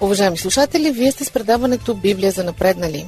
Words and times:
Уважаеми 0.00 0.38
слушатели, 0.38 0.90
вие 0.90 1.12
сте 1.12 1.24
с 1.24 1.30
предаването 1.30 1.94
Библия 1.94 2.32
за 2.32 2.44
напреднали. 2.44 3.06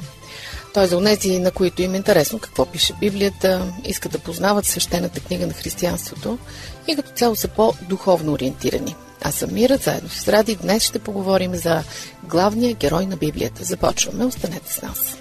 Той 0.74 0.84
е 0.84 0.86
за 0.86 0.96
унези, 0.96 1.38
на 1.38 1.50
които 1.50 1.82
им 1.82 1.94
е 1.94 1.96
интересно 1.96 2.38
какво 2.38 2.66
пише 2.66 2.94
Библията, 3.00 3.72
искат 3.84 4.12
да 4.12 4.18
познават 4.18 4.66
свещената 4.66 5.20
книга 5.20 5.46
на 5.46 5.52
християнството 5.52 6.38
и 6.88 6.96
като 6.96 7.10
цяло 7.10 7.36
са 7.36 7.48
по-духовно 7.48 8.32
ориентирани. 8.32 8.94
Аз 9.22 9.34
съм 9.34 9.54
Мира, 9.54 9.76
заедно 9.76 10.08
с 10.08 10.28
Ради. 10.28 10.56
Днес 10.56 10.82
ще 10.82 10.98
поговорим 10.98 11.54
за 11.54 11.82
главния 12.24 12.74
герой 12.74 13.06
на 13.06 13.16
Библията. 13.16 13.64
Започваме, 13.64 14.24
останете 14.24 14.72
с 14.72 14.82
нас. 14.82 15.16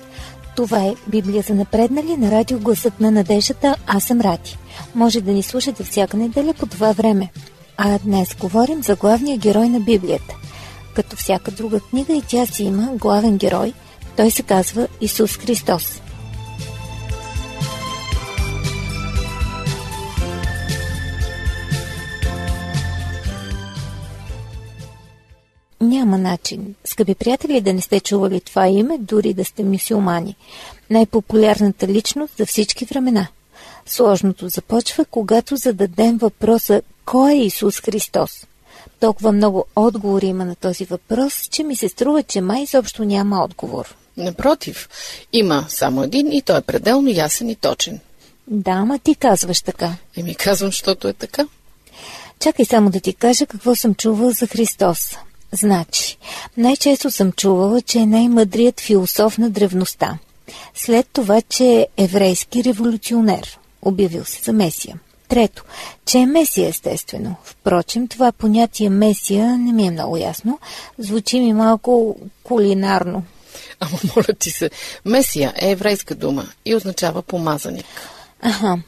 Това 0.56 0.84
е 0.84 0.96
Библия 1.08 1.44
за 1.48 1.54
напреднали 1.54 2.18
на 2.18 2.32
радио 2.32 2.60
Гласът 2.60 3.00
на 3.00 3.12
надеждата. 3.12 3.76
Аз 3.88 4.04
съм 4.04 4.22
Ради. 4.22 4.58
Може 4.96 5.22
да 5.22 5.32
ни 5.32 5.44
слушате 5.44 5.84
всяка 5.84 6.18
неделя 6.18 6.54
по 6.54 6.66
това 6.66 6.92
време. 6.92 7.30
А 7.78 8.00
днес 8.00 8.36
говорим 8.40 8.84
за 8.84 8.96
главния 8.96 9.38
герой 9.38 9.70
на 9.70 9.80
Библията. 9.80 10.36
Като 10.96 11.16
всяка 11.16 11.52
друга 11.52 11.80
книга 11.80 12.14
и 12.14 12.22
тя 12.28 12.46
си 12.46 12.64
има 12.64 12.92
главен 12.96 13.38
герой. 13.38 13.74
Той 14.18 14.32
се 14.32 14.44
казва 14.44 14.88
Исус 15.02 15.38
Христос. 15.38 16.02
Няма 25.82 26.18
начин, 26.18 26.76
скъпи 26.86 27.16
приятели, 27.16 27.62
да 27.62 27.74
не 27.74 27.82
сте 27.82 28.00
чували 28.00 28.42
това 28.42 28.68
име, 28.68 28.98
дори 28.98 29.34
да 29.34 29.46
сте 29.46 29.64
мюсюлмани. 29.64 30.36
Най-популярната 30.90 31.88
личност 31.88 32.38
за 32.38 32.46
всички 32.46 32.86
времена. 32.86 33.28
Сложното 33.86 34.50
започва, 34.50 35.06
когато 35.06 35.56
зададем 35.56 36.18
въпроса 36.18 36.82
«Кой 37.06 37.32
е 37.32 37.46
Исус 37.46 37.80
Христос?» 37.80 38.48
Толкова 39.00 39.32
много 39.32 39.66
отговори 39.76 40.26
има 40.28 40.46
на 40.46 40.56
този 40.56 40.86
въпрос, 40.86 41.48
че 41.52 41.64
ми 41.64 41.76
се 41.76 41.90
струва, 41.90 42.24
че 42.24 42.42
май 42.42 42.62
изобщо 42.62 43.06
няма 43.06 43.44
отговор. 43.44 43.96
Напротив, 44.18 44.90
има 45.34 45.66
само 45.70 46.04
един 46.04 46.32
и 46.32 46.42
той 46.42 46.58
е 46.58 46.62
пределно 46.62 47.10
ясен 47.10 47.50
и 47.50 47.56
точен. 47.56 48.00
Да, 48.48 48.72
ама 48.72 49.00
ти 49.00 49.16
казваш 49.16 49.62
така. 49.62 49.96
Еми 50.18 50.36
казвам, 50.36 50.70
защото 50.70 51.08
е 51.08 51.14
така. 51.14 51.48
Чакай 52.40 52.66
само 52.66 52.90
да 52.90 53.00
ти 53.00 53.14
кажа 53.14 53.46
какво 53.46 53.76
съм 53.76 53.96
чувала 53.96 54.32
за 54.32 54.48
Христос. 54.48 55.18
Значи, 55.52 56.18
най-често 56.58 57.12
съм 57.12 57.32
чувала, 57.32 57.82
че 57.82 58.00
е 58.00 58.06
най-мъдрият 58.06 58.80
философ 58.80 59.38
на 59.38 59.50
древността. 59.50 60.18
След 60.76 61.08
това, 61.14 61.42
че 61.42 61.66
е 61.66 61.88
еврейски 61.98 62.64
революционер, 62.64 63.60
обявил 63.82 64.26
се 64.26 64.42
за 64.44 64.54
Месия. 64.54 65.00
Трето, 65.32 65.64
че 66.06 66.18
е 66.18 66.26
Месия 66.26 66.70
естествено. 66.70 67.36
Впрочем, 67.44 68.08
това 68.08 68.32
понятие 68.32 68.90
Месия 68.90 69.58
не 69.58 69.74
ми 69.74 69.88
е 69.88 69.92
много 69.92 70.18
ясно. 70.18 70.60
Звучи 70.98 71.40
ми 71.40 71.54
малко 71.54 72.18
кулинарно. 72.44 73.24
Ама 73.80 73.98
моля 74.16 74.34
ти 74.40 74.52
се, 74.52 74.70
Месия 75.06 75.54
е 75.62 75.72
еврейска 75.72 76.16
дума 76.16 76.46
и 76.66 76.76
означава 76.76 77.22
помазаник. 77.22 77.86
Аха, 78.42 78.80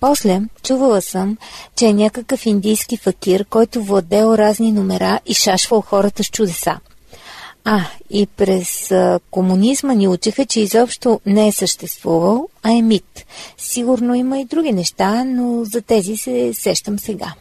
после 0.00 0.40
чувала 0.62 1.02
съм, 1.02 1.38
че 1.76 1.86
е 1.86 1.92
някакъв 1.92 2.46
индийски 2.46 2.96
факир, 2.96 3.44
който 3.44 3.82
владел 3.82 4.34
разни 4.34 4.72
номера 4.72 5.20
и 5.26 5.34
шашвал 5.34 5.80
хората 5.80 6.24
с 6.24 6.30
чудеса. 6.30 6.78
А, 7.64 7.86
и 8.10 8.26
през 8.26 8.92
комунизма 9.30 9.94
ни 9.94 10.08
учиха, 10.08 10.46
че 10.46 10.60
изобщо 10.60 11.20
не 11.26 11.48
е 11.48 11.52
съществувал, 11.52 12.48
а 12.62 12.70
е 12.72 12.82
мит. 12.82 13.26
Сигурно 13.58 14.14
има 14.14 14.40
и 14.40 14.44
други 14.44 14.72
неща, 14.72 15.24
но 15.24 15.64
за 15.64 15.82
тези 15.82 16.16
се 16.16 16.54
сещам 16.54 16.98
сега. 16.98 17.34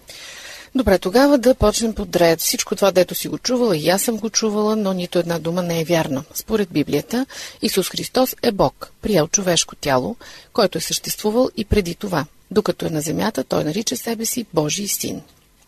Добре, 0.75 0.99
тогава 0.99 1.37
да 1.37 1.55
почнем 1.55 1.93
подред. 1.93 2.39
Всичко 2.39 2.75
това, 2.75 2.91
дето 2.91 3.15
си 3.15 3.27
го 3.27 3.37
чувала, 3.37 3.77
и 3.77 3.89
аз 3.89 4.01
съм 4.01 4.17
го 4.17 4.29
чувала, 4.29 4.75
но 4.75 4.93
нито 4.93 5.19
една 5.19 5.39
дума 5.39 5.61
не 5.61 5.81
е 5.81 5.83
вярна. 5.83 6.23
Според 6.33 6.69
Библията, 6.69 7.25
Исус 7.61 7.89
Христос 7.89 8.35
е 8.43 8.51
Бог, 8.51 8.91
приел 9.01 9.27
човешко 9.27 9.75
тяло, 9.75 10.15
който 10.53 10.77
е 10.77 10.81
съществувал 10.81 11.49
и 11.57 11.65
преди 11.65 11.95
това. 11.95 12.25
Докато 12.51 12.85
е 12.85 12.89
на 12.89 13.01
земята, 13.01 13.43
той 13.43 13.63
нарича 13.63 13.97
себе 13.97 14.25
си 14.25 14.45
Божий 14.53 14.87
син. 14.87 15.21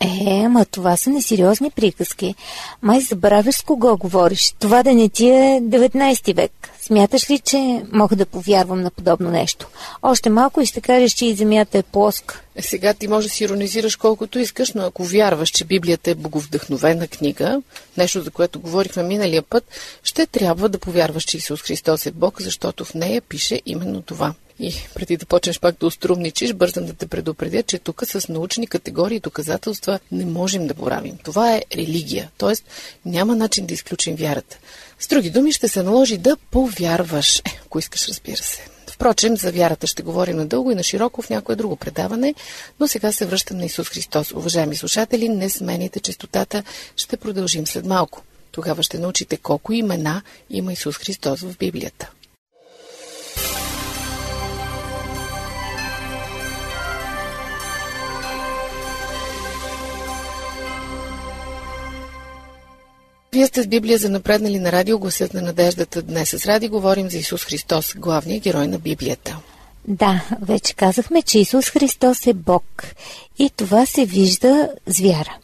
Е, 0.03 0.43
ама 0.45 0.65
това 0.65 0.97
са 0.97 1.09
несериозни 1.09 1.71
приказки. 1.71 2.35
Май 2.81 2.99
забравяш 2.99 3.55
с 3.55 3.61
кого 3.61 3.97
говориш. 3.97 4.53
Това 4.59 4.83
да 4.83 4.93
не 4.93 5.09
ти 5.09 5.29
е 5.29 5.61
19 5.63 6.35
век. 6.35 6.51
Смяташ 6.81 7.29
ли, 7.29 7.39
че 7.39 7.83
мога 7.91 8.15
да 8.15 8.25
повярвам 8.25 8.81
на 8.81 8.91
подобно 8.91 9.31
нещо? 9.31 9.67
Още 10.01 10.29
малко 10.29 10.61
и 10.61 10.65
ще 10.65 10.81
кажеш, 10.81 11.11
че 11.11 11.25
и 11.25 11.35
земята 11.35 11.77
е 11.77 11.83
плоска. 11.83 12.41
Е, 12.55 12.61
сега 12.61 12.93
ти 12.93 13.07
може 13.07 13.27
да 13.27 13.33
си 13.33 13.43
иронизираш 13.43 13.95
колкото 13.95 14.39
искаш, 14.39 14.73
но 14.73 14.83
ако 14.83 15.03
вярваш, 15.03 15.49
че 15.49 15.65
Библията 15.65 16.11
е 16.11 16.15
боговдъхновена 16.15 17.07
книга, 17.07 17.61
нещо 17.97 18.21
за 18.21 18.31
което 18.31 18.59
говорихме 18.59 19.03
миналия 19.03 19.41
път, 19.41 19.63
ще 20.03 20.25
трябва 20.25 20.69
да 20.69 20.79
повярваш, 20.79 21.23
че 21.23 21.37
Исус 21.37 21.61
Христос 21.61 22.05
е 22.05 22.11
Бог, 22.11 22.41
защото 22.41 22.85
в 22.85 22.93
нея 22.93 23.21
пише 23.21 23.61
именно 23.65 24.01
това. 24.01 24.33
И 24.59 24.73
преди 24.93 25.17
да 25.17 25.25
почнеш 25.25 25.59
пак 25.59 25.75
да 25.79 25.85
острумничиш, 25.85 26.53
бързам 26.53 26.85
да 26.85 26.93
те 26.93 27.07
предупредя, 27.07 27.63
че 27.63 27.79
тук 27.79 28.03
с 28.05 28.27
научни 28.27 28.67
категории 28.67 29.15
и 29.15 29.19
доказателства 29.19 29.99
не 30.11 30.25
можем 30.25 30.67
да 30.67 30.73
боравим. 30.73 31.17
Това 31.23 31.55
е 31.55 31.63
религия, 31.75 32.31
т.е. 32.37 32.53
няма 33.05 33.35
начин 33.35 33.65
да 33.65 33.73
изключим 33.73 34.15
вярата. 34.15 34.57
С 34.99 35.07
други 35.07 35.29
думи 35.29 35.51
ще 35.51 35.67
се 35.67 35.83
наложи 35.83 36.17
да 36.17 36.37
повярваш, 36.51 37.39
е, 37.39 37.41
ако 37.65 37.79
искаш, 37.79 38.07
разбира 38.07 38.37
се. 38.37 38.67
Впрочем, 38.87 39.37
за 39.37 39.51
вярата 39.51 39.87
ще 39.87 40.03
говорим 40.03 40.37
надълго 40.37 40.71
и 40.71 40.75
на 40.75 40.83
широко 40.83 41.21
в 41.21 41.29
някое 41.29 41.55
друго 41.55 41.75
предаване, 41.75 42.35
но 42.79 42.87
сега 42.87 43.11
се 43.11 43.25
връщам 43.25 43.57
на 43.57 43.65
Исус 43.65 43.89
Христос. 43.89 44.31
Уважаеми 44.31 44.75
слушатели, 44.75 45.29
не 45.29 45.49
смените 45.49 45.99
частотата, 45.99 46.63
ще 46.95 47.17
продължим 47.17 47.67
след 47.67 47.85
малко. 47.85 48.21
Тогава 48.51 48.83
ще 48.83 48.99
научите 48.99 49.37
колко 49.37 49.73
имена 49.73 50.21
има 50.49 50.73
Исус 50.73 50.97
Христос 50.97 51.39
в 51.39 51.57
Библията. 51.57 52.11
Вие 63.33 63.47
сте 63.47 63.63
с 63.63 63.67
Библия 63.67 63.97
за 63.97 64.09
напреднали 64.09 64.59
на 64.59 64.71
радио 64.71 64.99
Гласът 64.99 65.33
на 65.33 65.41
надеждата. 65.41 66.01
Днес 66.01 66.29
с 66.29 66.45
Ради 66.45 66.67
говорим 66.67 67.09
за 67.09 67.17
Исус 67.17 67.45
Христос, 67.45 67.93
главният 67.97 68.43
герой 68.43 68.67
на 68.67 68.79
Библията. 68.79 69.37
Да, 69.87 70.25
вече 70.41 70.73
казахме, 70.73 71.21
че 71.21 71.39
Исус 71.39 71.69
Христос 71.69 72.27
е 72.27 72.33
Бог. 72.33 72.83
И 73.39 73.49
това 73.55 73.85
се 73.85 74.05
вижда 74.05 74.69
с 74.87 74.99
вяра. 74.99 75.35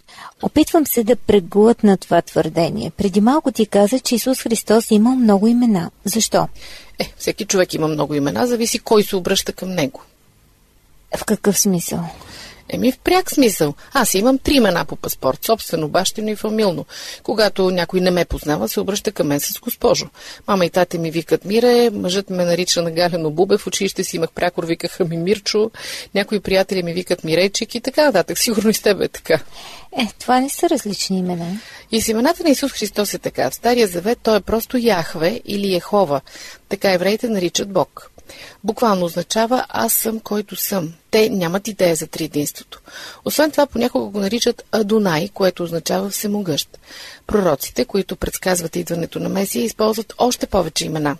Опитвам 0.41 0.87
се 0.87 1.03
да 1.03 1.15
преглътна 1.15 1.97
това 1.97 2.21
твърдение. 2.21 2.91
Преди 2.97 3.21
малко 3.21 3.51
ти 3.51 3.65
каза, 3.65 3.99
че 3.99 4.15
Исус 4.15 4.41
Христос 4.41 4.91
има 4.91 5.15
много 5.15 5.47
имена. 5.47 5.91
Защо? 6.05 6.47
Е, 6.99 7.13
всеки 7.17 7.45
човек 7.45 7.73
има 7.73 7.87
много 7.87 8.15
имена, 8.15 8.47
зависи 8.47 8.79
кой 8.79 9.03
се 9.03 9.15
обръща 9.15 9.53
към 9.53 9.69
него. 9.69 10.01
В 11.17 11.25
какъв 11.25 11.59
смисъл? 11.59 11.99
Еми 12.69 12.91
в 12.91 12.99
пряк 12.99 13.31
смисъл. 13.31 13.73
Аз 13.93 14.13
имам 14.13 14.37
три 14.37 14.53
имена 14.53 14.85
по 14.85 14.95
паспорт, 14.95 15.45
собствено, 15.45 15.87
бащино 15.87 16.29
и 16.29 16.35
фамилно. 16.35 16.85
Когато 17.23 17.71
някой 17.71 18.01
не 18.01 18.11
ме 18.11 18.25
познава, 18.25 18.67
се 18.67 18.79
обръща 18.79 19.11
към 19.11 19.27
мен 19.27 19.39
с 19.39 19.59
госпожо. 19.59 20.07
Мама 20.47 20.65
и 20.65 20.69
тате 20.69 20.97
ми 20.97 21.11
викат 21.11 21.45
Мире, 21.45 21.89
мъжът 21.89 22.29
ме 22.29 22.45
нарича 22.45 22.81
на 22.81 22.91
Галено 22.91 23.31
Бубе, 23.31 23.57
в 23.57 23.67
училище 23.67 24.03
си 24.03 24.15
имах 24.15 24.31
прякор, 24.31 24.65
викаха 24.65 25.05
ми 25.05 25.17
Мирчо, 25.17 25.71
някои 26.15 26.39
приятели 26.39 26.83
ми 26.83 26.93
викат 26.93 27.23
Мирейчик 27.23 27.75
и 27.75 27.81
така 27.81 28.05
нататък. 28.05 28.37
Сигурно 28.39 28.69
и 28.69 28.73
с 28.73 28.81
тебе 28.81 29.05
е 29.05 29.07
така. 29.07 29.39
Е, 29.97 30.07
това 30.19 30.39
не 30.39 30.49
са 30.49 30.69
различни 30.69 31.19
имена. 31.19 31.59
И 31.91 32.01
с 32.01 32.07
имената 32.07 32.43
на 32.43 32.49
Исус 32.49 32.71
Христос 32.71 33.13
е 33.13 33.19
така. 33.19 33.49
В 33.49 33.55
Стария 33.55 33.87
Завет 33.87 34.19
той 34.23 34.37
е 34.37 34.41
просто 34.41 34.77
Яхве 34.77 35.41
или 35.45 35.75
Ехова. 35.75 36.21
Така 36.69 36.91
евреите 36.91 37.29
наричат 37.29 37.71
Бог. 37.71 38.11
Буквално 38.63 39.05
означава 39.05 39.65
аз 39.69 39.93
съм 39.93 40.19
който 40.19 40.55
съм. 40.55 40.93
Те 41.11 41.29
нямат 41.29 41.67
идея 41.67 41.95
за 41.95 42.07
триединството. 42.07 42.81
Освен 43.25 43.51
това, 43.51 43.65
понякога 43.65 44.05
го 44.05 44.19
наричат 44.19 44.63
Адонай, 44.71 45.29
което 45.33 45.63
означава 45.63 46.09
всемогъщ. 46.09 46.79
Пророците, 47.27 47.85
които 47.85 48.15
предсказват 48.15 48.75
идването 48.75 49.19
на 49.19 49.29
Месия, 49.29 49.63
използват 49.63 50.13
още 50.17 50.47
повече 50.47 50.85
имена. 50.85 51.17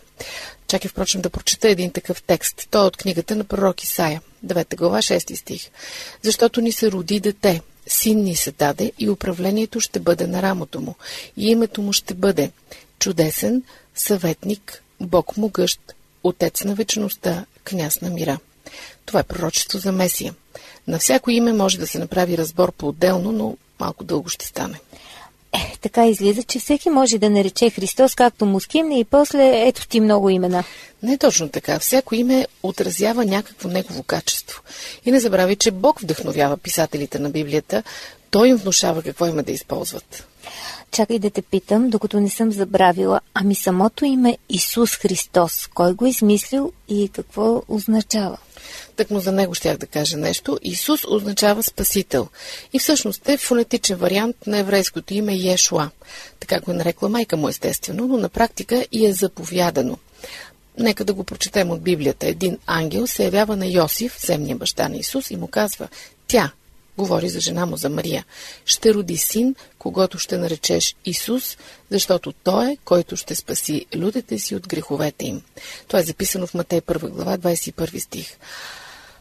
Чакай, 0.68 0.90
впрочем, 0.90 1.22
да 1.22 1.30
прочета 1.30 1.70
един 1.70 1.92
такъв 1.92 2.24
текст. 2.24 2.68
Той 2.72 2.84
е 2.84 2.86
от 2.86 2.98
книгата 2.98 3.36
на 3.36 3.44
пророк 3.44 3.84
Исаия, 3.84 4.22
9 4.46 4.76
глава, 4.76 4.98
6 4.98 5.36
стих. 5.36 5.70
Защото 6.22 6.62
ни 6.62 6.72
се 6.72 6.92
роди 6.92 7.20
дете, 7.20 7.62
син 7.88 8.24
ни 8.24 8.36
се 8.36 8.52
даде 8.52 8.92
и 9.00 9.10
управлението 9.10 9.80
ще 9.80 10.00
бъде 10.00 10.28
на 10.28 10.42
рамото 10.42 10.82
му. 10.82 10.96
И 11.38 11.48
името 11.48 11.82
му 11.82 11.94
ще 11.94 12.14
бъде 12.14 12.52
чудесен, 13.00 13.64
съветник, 13.96 14.84
Бог 15.02 15.38
могъщ, 15.38 15.80
Отец 16.24 16.64
на 16.64 16.76
вечността, 16.76 17.46
княз 17.64 18.02
на 18.02 18.10
мира. 18.10 18.40
Това 19.06 19.20
е 19.20 19.24
пророчество 19.24 19.80
за 19.80 19.92
Месия. 19.92 20.34
На 20.88 21.00
всяко 21.00 21.32
име 21.32 21.54
може 21.54 21.80
да 21.80 21.88
се 21.88 22.00
направи 22.00 22.38
разбор 22.38 22.72
по-отделно, 22.72 23.32
но 23.32 23.58
малко 23.80 24.04
дълго 24.04 24.30
ще 24.30 24.46
стане. 24.46 24.80
Е, 25.54 25.78
така 25.82 26.08
излиза, 26.08 26.44
че 26.44 26.60
всеки 26.60 26.90
може 26.90 27.18
да 27.18 27.30
нарече 27.30 27.70
Христос 27.70 28.16
както 28.16 28.46
му 28.46 28.60
скимне 28.60 29.00
и 29.00 29.04
после 29.04 29.68
ето 29.68 29.88
ти 29.88 30.00
много 30.00 30.30
имена. 30.30 30.64
Не 31.04 31.18
точно 31.18 31.50
така. 31.50 31.80
Всяко 31.80 32.16
име 32.16 32.48
отразява 32.64 33.26
някакво 33.26 33.70
негово 33.70 34.04
качество. 34.04 34.62
И 35.06 35.12
не 35.12 35.20
забрави, 35.20 35.56
че 35.56 35.72
Бог 35.72 36.02
вдъхновява 36.02 36.58
писателите 36.58 37.20
на 37.20 37.30
Библията. 37.30 37.84
Той 38.32 38.48
им 38.48 38.58
внушава 38.58 39.04
какво 39.04 39.26
има 39.26 39.44
да 39.44 39.52
използват. 39.52 40.28
Чакай 40.92 41.20
да 41.20 41.30
те 41.30 41.42
питам, 41.42 41.90
докато 41.90 42.20
не 42.20 42.30
съм 42.30 42.52
забравила. 42.52 43.22
Ами 43.34 43.56
самото 43.56 44.06
име 44.06 44.38
Исус 44.50 44.96
Христос, 44.96 45.68
кой 45.74 45.94
го 45.94 46.06
е 46.06 46.10
измислил 46.10 46.72
и 46.88 47.10
какво 47.14 47.64
означава? 47.68 48.38
Так 48.96 49.10
му 49.10 49.20
за 49.20 49.32
него 49.32 49.54
щях 49.54 49.78
да 49.78 49.88
кажа 49.88 50.18
нещо. 50.18 50.60
Исус 50.62 51.02
означава 51.08 51.64
Спасител. 51.64 52.28
И 52.74 52.80
всъщност 52.80 53.30
е 53.30 53.38
фонетичен 53.38 53.98
вариант 53.98 54.36
на 54.48 54.58
еврейското 54.58 55.14
име 55.14 55.52
Ешуа. 55.52 55.90
Така 56.40 56.60
го 56.60 56.72
е 56.72 56.74
нарекла 56.74 57.10
майка 57.10 57.38
му 57.38 57.50
естествено, 57.50 58.08
но 58.08 58.18
на 58.18 58.30
практика 58.30 58.86
и 58.92 59.06
е 59.06 59.14
заповядано. 59.14 59.98
Нека 60.78 61.06
да 61.06 61.14
го 61.14 61.24
прочетем 61.24 61.72
от 61.72 61.82
Библията. 61.82 62.28
Един 62.28 62.58
ангел 62.66 63.08
се 63.08 63.24
явява 63.24 63.56
на 63.56 63.68
Йосиф, 63.68 64.26
земния 64.26 64.56
баща 64.56 64.90
на 64.90 64.98
Исус, 64.98 65.32
и 65.32 65.38
му 65.38 65.48
казва 65.48 65.88
Тя, 66.28 66.52
говори 67.00 67.30
за 67.30 67.40
жена 67.40 67.66
му, 67.66 67.78
за 67.78 67.90
Мария, 67.90 68.26
ще 68.66 68.94
роди 68.94 69.18
син, 69.18 69.56
когато 69.78 70.20
ще 70.20 70.38
наречеш 70.38 70.96
Исус, 71.06 71.58
защото 71.90 72.32
Той 72.32 72.72
е, 72.72 72.78
който 72.86 73.16
ще 73.16 73.36
спаси 73.36 73.86
людите 73.96 74.40
си 74.40 74.56
от 74.56 74.68
греховете 74.68 75.26
им. 75.26 75.42
Това 75.88 76.00
е 76.00 76.04
записано 76.04 76.48
в 76.48 76.54
Матей 76.54 76.82
1 76.82 77.10
глава, 77.10 77.38
21 77.38 78.00
стих. 78.00 78.38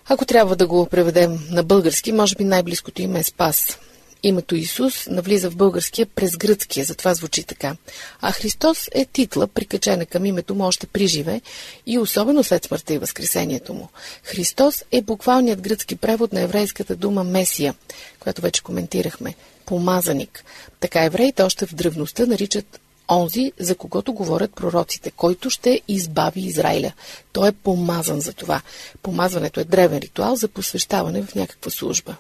Ако 0.09 0.25
трябва 0.25 0.57
да 0.57 0.67
го 0.67 0.87
преведем 0.87 1.39
на 1.51 1.63
български, 1.63 2.13
може 2.13 2.35
би 2.35 2.45
най-близкото 2.45 3.03
име 3.03 3.19
е 3.19 3.23
Спас. 3.23 3.79
Името 4.23 4.57
Исус 4.57 5.07
навлиза 5.07 5.51
в 5.51 5.57
българския 5.57 6.07
през 6.07 6.37
гръцкия, 6.37 6.85
затова 6.85 7.15
звучи 7.15 7.43
така. 7.43 7.77
А 8.21 8.33
Христос 8.33 8.89
е 8.93 9.05
титла, 9.05 9.47
прикачена 9.47 10.07
към 10.07 10.25
името 10.25 10.55
му 10.55 10.65
още 10.65 10.87
при 10.87 11.07
живе 11.07 11.41
и 11.87 11.99
особено 11.99 12.45
след 12.45 12.65
смъртта 12.65 12.95
и 12.95 12.99
възкресението 12.99 13.75
му. 13.75 13.89
Христос 14.23 14.85
е 14.93 15.03
буквалният 15.03 15.61
гръцки 15.61 15.97
превод 15.97 16.33
на 16.33 16.41
еврейската 16.41 16.97
дума 16.97 17.25
Месия, 17.25 17.75
която 18.21 18.43
вече 18.43 18.63
коментирахме. 18.63 19.35
Помазаник. 19.67 20.45
Така 20.81 21.05
евреите 21.05 21.43
още 21.43 21.67
в 21.67 21.75
древността 21.75 22.27
наричат 22.27 22.81
онзи, 23.11 23.53
за 23.59 23.75
когото 23.75 24.13
говорят 24.13 24.55
пророците, 24.55 25.11
който 25.11 25.51
ще 25.51 25.81
избави 25.89 26.41
Израиля. 26.41 26.93
Той 27.33 27.49
е 27.49 27.53
помазан 27.53 28.21
за 28.21 28.33
това. 28.33 28.63
Помазването 29.03 29.61
е 29.61 29.65
древен 29.65 29.99
ритуал 29.99 30.37
за 30.37 30.49
посвещаване 30.49 31.23
в 31.23 31.35
някаква 31.35 31.71
служба. 31.71 32.17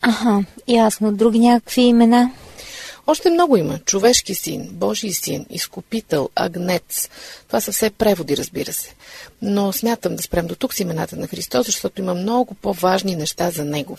Аха, 0.00 0.44
ясно. 0.68 1.12
Други 1.12 1.38
някакви 1.38 1.82
имена? 1.82 2.30
Още 3.08 3.30
много 3.30 3.56
има. 3.56 3.78
Човешки 3.78 4.34
син, 4.34 4.68
Божий 4.72 5.12
син, 5.12 5.46
изкупител, 5.50 6.28
агнец. 6.34 7.08
Това 7.46 7.60
са 7.60 7.72
все 7.72 7.90
преводи, 7.90 8.36
разбира 8.36 8.72
се. 8.72 8.94
Но 9.42 9.72
смятам 9.72 10.16
да 10.16 10.22
спрем 10.22 10.46
до 10.46 10.54
тук 10.54 10.74
с 10.74 10.80
имената 10.80 11.16
на 11.16 11.26
Христос, 11.26 11.66
защото 11.66 12.00
има 12.00 12.14
много 12.14 12.54
по-важни 12.54 13.16
неща 13.16 13.50
за 13.50 13.64
Него. 13.64 13.98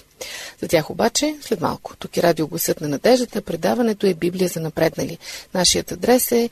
За 0.62 0.68
тях 0.68 0.90
обаче 0.90 1.36
след 1.42 1.62
малко. 1.62 1.96
Тук 1.96 2.18
е 2.18 2.24
радио 2.24 2.48
Гласът 2.48 2.82
на 2.82 2.88
надеждата. 2.88 3.42
Предаването 3.42 4.08
е 4.08 4.14
Библия 4.14 4.50
за 4.50 4.60
напреднали. 4.60 5.18
Нашият 5.54 5.92
адрес 5.92 6.32
е 6.32 6.50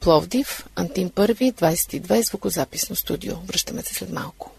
Пловдив, 0.00 0.66
Антим 0.76 1.10
1, 1.10 1.52
22, 1.52 2.22
звукозаписно 2.22 2.96
студио. 2.96 3.34
Връщаме 3.46 3.82
се 3.82 3.94
след 3.94 4.10
малко. 4.10 4.53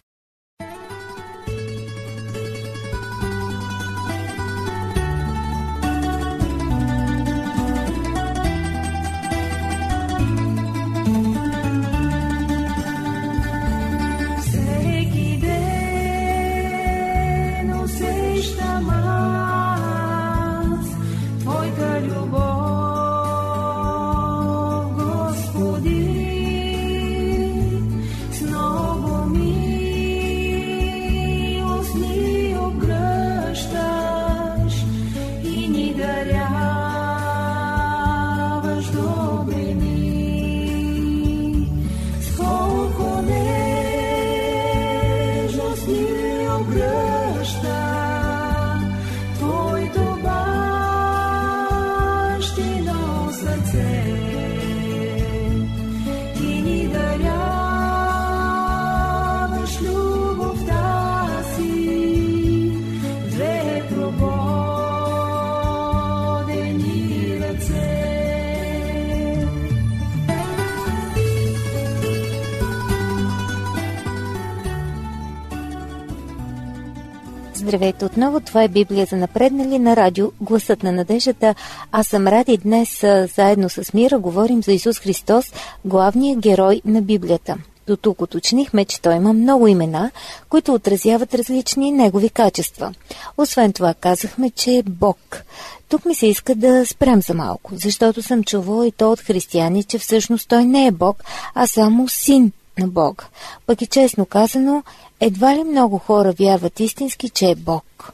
Здравейте 77.76 78.06
отново, 78.06 78.40
това 78.40 78.64
е 78.64 78.68
Библия 78.68 79.06
за 79.06 79.16
напреднали 79.16 79.80
на 79.80 79.96
радио 79.96 80.32
Гласът 80.42 80.84
на 80.84 80.92
надеждата. 80.92 81.56
Аз 81.92 82.08
съм 82.08 82.28
Ради 82.28 82.58
днес 82.58 83.00
заедно 83.36 83.70
с 83.70 83.94
Мира 83.94 84.20
говорим 84.20 84.64
за 84.64 84.72
Исус 84.72 85.00
Христос, 85.00 85.46
главният 85.86 86.40
герой 86.40 86.82
на 86.86 87.02
Библията. 87.02 87.58
До 87.88 87.98
тук 87.98 88.22
уточнихме, 88.22 88.86
че 88.86 89.02
той 89.02 89.16
има 89.16 89.34
много 89.34 89.68
имена, 89.68 90.12
които 90.50 90.74
отразяват 90.74 91.36
различни 91.36 91.92
негови 91.92 92.30
качества. 92.30 92.94
Освен 93.38 93.74
това 93.74 93.94
казахме, 93.94 94.50
че 94.50 94.72
е 94.72 94.84
Бог. 94.84 95.44
Тук 95.90 96.06
ми 96.06 96.16
се 96.16 96.28
иска 96.28 96.56
да 96.56 96.86
спрем 96.86 97.22
за 97.22 97.34
малко, 97.34 97.72
защото 97.74 98.22
съм 98.22 98.44
чувала 98.44 98.88
и 98.88 98.92
то 98.92 99.12
от 99.12 99.22
християни, 99.22 99.84
че 99.84 100.00
всъщност 100.00 100.50
той 100.50 100.66
не 100.66 100.88
е 100.88 100.92
Бог, 100.92 101.24
а 101.56 101.68
само 101.68 102.08
син 102.08 102.52
на 102.80 102.88
Бог. 102.88 103.26
Пък 103.66 103.82
и 103.82 103.88
честно 103.88 104.26
казано, 104.26 104.84
едва 105.20 105.56
ли 105.56 105.64
много 105.64 105.98
хора 105.98 106.34
вярват 106.40 106.80
истински, 106.80 107.30
че 107.30 107.50
е 107.50 107.56
Бог? 107.56 108.14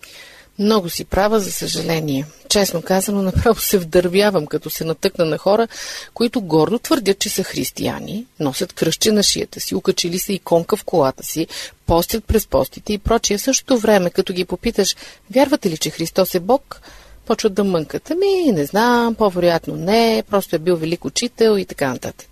Много 0.59 0.89
си 0.89 1.05
права, 1.05 1.39
за 1.39 1.51
съжаление. 1.51 2.25
Честно 2.49 2.81
казано, 2.81 3.21
направо 3.21 3.59
се 3.59 3.77
вдървявам, 3.77 4.47
като 4.47 4.69
се 4.69 4.85
натъкна 4.85 5.25
на 5.25 5.37
хора, 5.37 5.67
които 6.13 6.41
гордо 6.41 6.79
твърдят, 6.79 7.19
че 7.19 7.29
са 7.29 7.43
християни, 7.43 8.25
носят 8.39 8.73
кръщи 8.73 9.11
на 9.11 9.23
шията 9.23 9.59
си, 9.59 9.75
укачили 9.75 10.19
се 10.19 10.33
иконка 10.33 10.75
в 10.75 10.83
колата 10.83 11.23
си, 11.23 11.47
постят 11.85 12.25
през 12.25 12.47
постите 12.47 12.93
и 12.93 12.97
прочие. 12.97 13.37
В 13.37 13.41
същото 13.41 13.77
време, 13.77 14.09
като 14.09 14.33
ги 14.33 14.45
попиташ, 14.45 14.95
вярвате 15.31 15.69
ли, 15.69 15.77
че 15.77 15.89
Христос 15.89 16.35
е 16.35 16.39
Бог, 16.39 16.81
почват 17.25 17.53
да 17.53 17.63
мънкат. 17.63 18.11
Ами, 18.11 18.51
не 18.51 18.65
знам, 18.65 19.15
по-вероятно 19.15 19.75
не, 19.75 20.23
просто 20.29 20.55
е 20.55 20.59
бил 20.59 20.75
велик 20.75 21.05
учител 21.05 21.57
и 21.57 21.65
така 21.65 21.89
нататък. 21.89 22.30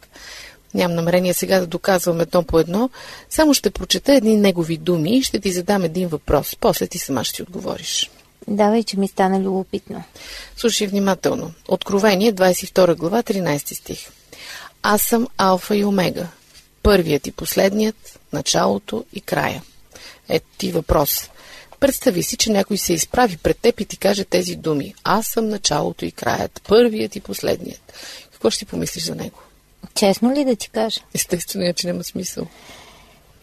Нямам 0.74 0.96
намерение 0.96 1.34
сега 1.34 1.60
да 1.60 1.68
доказвам 1.68 2.22
едно 2.22 2.44
по 2.44 2.60
едно, 2.60 2.90
само 3.30 3.54
ще 3.54 3.70
прочета 3.70 4.14
едни 4.14 4.38
негови 4.38 4.78
думи 4.78 5.18
и 5.18 5.24
ще 5.24 5.40
ти 5.40 5.52
задам 5.52 5.84
един 5.84 6.08
въпрос. 6.08 6.56
После 6.60 6.88
ти 6.88 6.98
сама 6.98 7.24
ще 7.24 7.36
си 7.36 7.42
отговориш. 7.42 8.10
Давай, 8.48 8.84
че 8.84 9.00
ми 9.00 9.08
стана 9.08 9.40
любопитно. 9.40 10.04
Слушай 10.58 10.88
внимателно. 10.88 11.52
Откровение, 11.68 12.34
22 12.34 12.96
глава, 12.96 13.24
13 13.24 13.74
стих. 13.74 14.10
Аз 14.84 15.02
съм 15.02 15.28
Алфа 15.38 15.76
и 15.76 15.86
Омега. 15.86 16.28
Първият 16.84 17.28
и 17.28 17.32
последният, 17.32 18.20
началото 18.34 19.06
и 19.14 19.22
края. 19.22 19.64
Ето 20.30 20.46
ти 20.58 20.72
въпрос. 20.72 21.30
Представи 21.80 22.24
си, 22.24 22.38
че 22.38 22.52
някой 22.52 22.78
се 22.78 22.94
изправи 22.94 23.38
пред 23.38 23.58
теб 23.58 23.80
и 23.80 23.86
ти 23.86 23.98
каже 23.98 24.24
тези 24.24 24.56
думи. 24.56 24.94
Аз 25.04 25.28
съм 25.28 25.50
началото 25.50 26.06
и 26.06 26.12
краят, 26.12 26.62
първият 26.68 27.16
и 27.16 27.20
последният. 27.20 27.94
Какво 28.32 28.50
ще 28.50 28.60
ти 28.60 28.66
помислиш 28.66 29.04
за 29.04 29.16
него? 29.16 29.40
Честно 29.96 30.36
ли 30.36 30.46
да 30.46 30.56
ти 30.56 30.70
кажа? 30.70 31.02
Естествено, 31.14 31.74
че 31.74 31.88
няма 31.88 32.04
смисъл. 32.04 32.48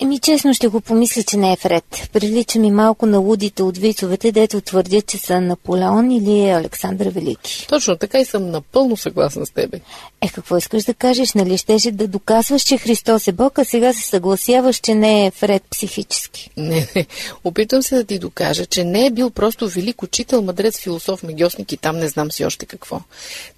Еми, 0.00 0.18
честно 0.18 0.54
ще 0.54 0.68
го 0.68 0.80
помисля, 0.80 1.22
че 1.22 1.36
не 1.36 1.52
е 1.52 1.56
вред. 1.64 2.08
Прилича 2.12 2.58
ми 2.58 2.70
малко 2.70 3.06
на 3.06 3.18
лудите 3.18 3.62
от 3.62 3.78
вицовете, 3.78 4.32
дето 4.32 4.60
твърдят, 4.60 5.06
че 5.06 5.18
са 5.18 5.40
Наполеон 5.40 6.10
или 6.10 6.50
Александър 6.50 7.08
Велики. 7.08 7.66
Точно 7.68 7.96
така 7.96 8.18
и 8.18 8.24
съм 8.24 8.50
напълно 8.50 8.96
съгласна 8.96 9.46
с 9.46 9.50
тебе. 9.50 9.80
Е, 10.20 10.28
какво 10.28 10.56
искаш 10.56 10.84
да 10.84 10.94
кажеш? 10.94 11.32
Нали 11.32 11.58
щеше 11.58 11.90
да 11.90 12.08
доказваш, 12.08 12.62
че 12.62 12.78
Христос 12.78 13.28
е 13.28 13.32
Бог, 13.32 13.58
а 13.58 13.64
сега 13.64 13.92
се 13.92 14.08
съгласяваш, 14.08 14.76
че 14.76 14.94
не 14.94 15.26
е 15.26 15.32
вред 15.40 15.62
психически? 15.70 16.50
Не, 16.56 16.88
не. 16.96 17.06
Опитвам 17.44 17.82
се 17.82 17.94
да 17.94 18.04
ти 18.04 18.18
докажа, 18.18 18.66
че 18.66 18.84
не 18.84 19.06
е 19.06 19.10
бил 19.10 19.30
просто 19.30 19.68
велик 19.68 20.02
учител, 20.02 20.42
мъдрец, 20.42 20.78
философ, 20.78 21.22
медиосник 21.22 21.72
и 21.72 21.76
там 21.76 21.98
не 21.98 22.08
знам 22.08 22.32
си 22.32 22.44
още 22.44 22.66
какво. 22.66 23.00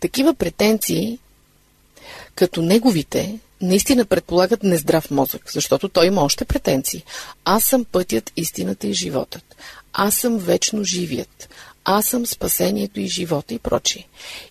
Такива 0.00 0.34
претенции 0.34 1.18
като 2.38 2.62
неговите 2.62 3.38
наистина 3.60 4.04
предполагат 4.04 4.62
нездрав 4.62 5.10
мозък, 5.10 5.50
защото 5.52 5.88
той 5.88 6.06
има 6.06 6.22
още 6.22 6.44
претенции. 6.44 7.04
Аз 7.44 7.64
съм 7.64 7.84
пътят, 7.84 8.32
истината 8.36 8.86
и 8.86 8.92
животът. 8.92 9.56
Аз 9.92 10.14
съм 10.14 10.38
вечно 10.38 10.84
живият. 10.84 11.48
Аз 11.84 12.06
съм 12.06 12.26
спасението 12.26 13.00
и 13.00 13.06
живота 13.06 13.54
и 13.54 13.58
прочие. 13.58 14.08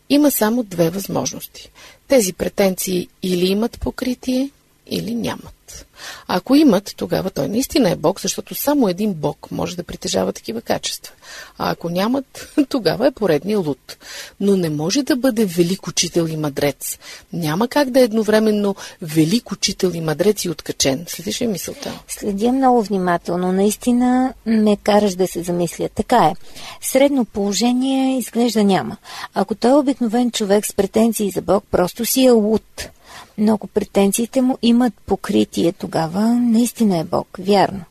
Има 0.10 0.32
само 0.32 0.64
две 0.64 0.90
възможности. 0.90 1.70
Тези 2.08 2.34
претенции 2.34 3.08
или 3.24 3.46
имат 3.46 3.80
покритие, 3.80 4.50
или 4.90 5.16
нямат. 5.16 5.86
А 6.28 6.38
ако 6.38 6.56
имат, 6.56 6.94
тогава 6.98 7.30
той 7.30 7.48
наистина 7.48 7.90
е 7.90 7.96
Бог, 7.96 8.22
защото 8.22 8.56
само 8.56 8.90
един 8.90 9.14
Бог 9.14 9.48
може 9.52 9.76
да 9.76 9.84
притежава 9.84 10.34
такива 10.34 10.62
качества. 10.62 11.14
А 11.58 11.72
ако 11.72 11.90
нямат, 11.90 12.54
тогава 12.70 13.08
е 13.08 13.12
поредния 13.12 13.60
луд. 13.60 13.98
Но 14.40 14.58
не 14.58 14.70
може 14.70 15.04
да 15.04 15.16
бъде 15.16 15.46
велик 15.46 15.88
учител 15.88 16.28
и 16.30 16.38
мадрец. 16.38 17.00
Няма 17.34 17.68
как 17.68 17.90
да 17.90 18.00
е 18.00 18.04
едновременно 18.04 18.76
велик 19.02 19.52
учител 19.52 19.92
и 19.94 20.02
мадрец 20.02 20.46
и 20.46 20.50
откачен. 20.50 21.06
Следиш 21.08 21.42
ли 21.42 21.48
мисълта? 21.48 22.00
Следя 22.08 22.52
много 22.52 22.84
внимателно. 22.84 23.52
Наистина 23.52 24.34
ме 24.46 24.78
караш 24.78 25.16
да 25.16 25.28
се 25.28 25.44
замисля. 25.44 25.90
Така 25.96 26.26
е. 26.26 26.34
Средно 26.82 27.26
положение 27.26 28.18
изглежда 28.18 28.64
няма. 28.64 28.98
Ако 29.34 29.56
той 29.56 29.72
е 29.72 29.74
обикновен 29.74 30.32
човек 30.32 30.66
с 30.66 30.74
претенции 30.74 31.32
за 31.32 31.42
Бог, 31.42 31.64
просто 31.72 32.06
си 32.06 32.26
е 32.26 32.32
луд. 32.32 32.90
Но 33.38 33.54
ако 33.54 33.68
претенциите 33.68 34.42
му 34.42 34.58
имат 34.62 34.94
покритие, 35.06 35.72
тогава 35.72 36.22
наистина 36.34 36.98
е 36.98 37.04
Бог. 37.04 37.28
Вярно. 37.40 37.84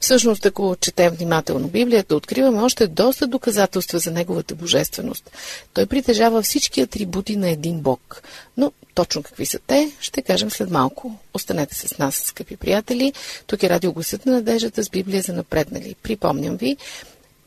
Всъщност, 0.00 0.46
ако 0.46 0.76
четем 0.80 1.14
внимателно 1.14 1.68
Библията, 1.68 2.16
откриваме 2.16 2.62
още 2.62 2.86
доста 2.86 3.26
доказателства 3.26 3.98
за 3.98 4.10
неговата 4.10 4.54
божественост. 4.54 5.30
Той 5.74 5.86
притежава 5.86 6.42
всички 6.42 6.80
атрибути 6.80 7.36
на 7.36 7.50
един 7.50 7.80
Бог. 7.80 8.22
Но 8.56 8.72
точно 8.94 9.22
какви 9.22 9.46
са 9.46 9.58
те, 9.66 9.92
ще 10.00 10.22
кажем 10.22 10.50
след 10.50 10.70
малко. 10.70 11.14
Останете 11.34 11.74
с 11.74 11.98
нас, 11.98 12.14
скъпи 12.14 12.56
приятели. 12.56 13.12
Тук 13.46 13.62
е 13.62 13.68
радиогласът 13.68 14.26
на 14.26 14.32
надеждата 14.32 14.84
с 14.84 14.90
Библия 14.90 15.22
за 15.22 15.32
напреднали. 15.32 15.96
Припомням 16.02 16.56
ви, 16.56 16.76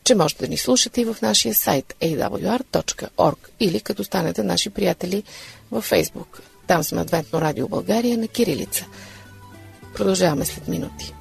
че 0.03 0.15
можете 0.15 0.43
да 0.43 0.49
ни 0.49 0.57
слушате 0.57 1.01
и 1.01 1.05
в 1.05 1.17
нашия 1.21 1.55
сайт 1.55 1.93
awr.org 2.01 3.37
или 3.59 3.79
като 3.79 4.03
станете 4.03 4.43
наши 4.43 4.69
приятели 4.69 5.23
във 5.71 5.89
Facebook. 5.89 6.52
Там 6.67 6.83
сме 6.83 7.01
Адвентно 7.01 7.41
радио 7.41 7.67
България 7.67 8.17
на 8.17 8.27
Кирилица. 8.27 8.85
Продължаваме 9.95 10.45
след 10.45 10.67
минути. 10.67 11.13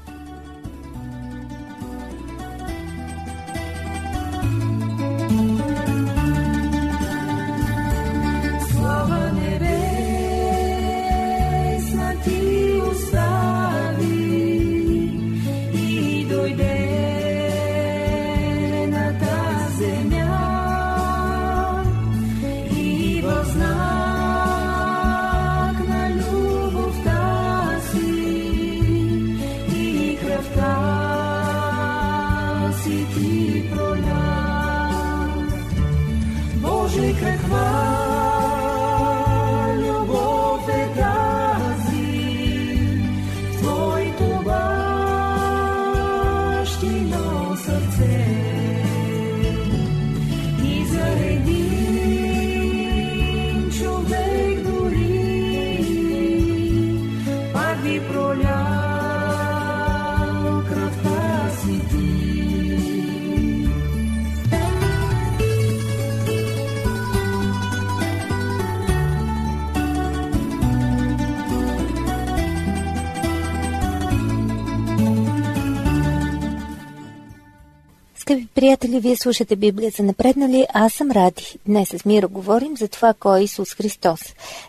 Приятели, 78.63 79.01
вие 79.01 79.17
слушате 79.17 79.57
Библия 79.57 79.91
за 79.97 80.03
напреднали, 80.03 80.67
аз 80.75 80.93
съм 80.93 81.11
Ради. 81.11 81.59
Днес 81.67 81.89
с 81.89 82.05
Мира 82.05 82.29
говорим 82.29 82.77
за 82.77 82.89
това 82.89 83.15
кой 83.15 83.41
е 83.41 83.43
Исус 83.43 83.75
Христос. 83.75 84.21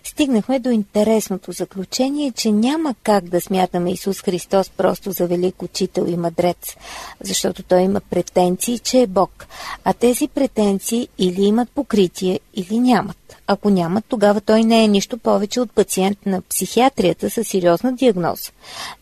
Стигнахме 0.04 0.60
до 0.60 0.70
интересното 0.70 1.52
заключение, 1.52 2.32
че 2.32 2.52
няма 2.52 2.96
как 3.04 3.30
да 3.30 3.42
смятаме 3.42 3.92
Исус 3.92 4.22
Христос 4.22 4.70
просто 4.70 5.12
за 5.12 5.28
велик 5.28 5.64
учител 5.64 6.06
и 6.08 6.18
мъдрец, 6.18 6.76
защото 7.22 7.64
той 7.64 7.82
има 7.82 8.00
претенции, 8.00 8.80
че 8.80 9.02
е 9.02 9.08
Бог. 9.08 9.46
А 9.84 9.94
тези 9.94 10.28
претенции 10.28 11.08
или 11.18 11.42
имат 11.42 11.70
покритие, 11.70 12.40
или 12.54 12.80
нямат. 12.80 13.36
Ако 13.48 13.70
нямат, 13.70 14.06
тогава 14.08 14.42
той 14.42 14.64
не 14.64 14.84
е 14.84 14.88
нищо 14.88 15.18
повече 15.18 15.62
от 15.62 15.72
пациент 15.72 16.26
на 16.26 16.42
психиатрията 16.42 17.30
с 17.30 17.44
сериозна 17.44 17.94
диагноза. 17.94 18.52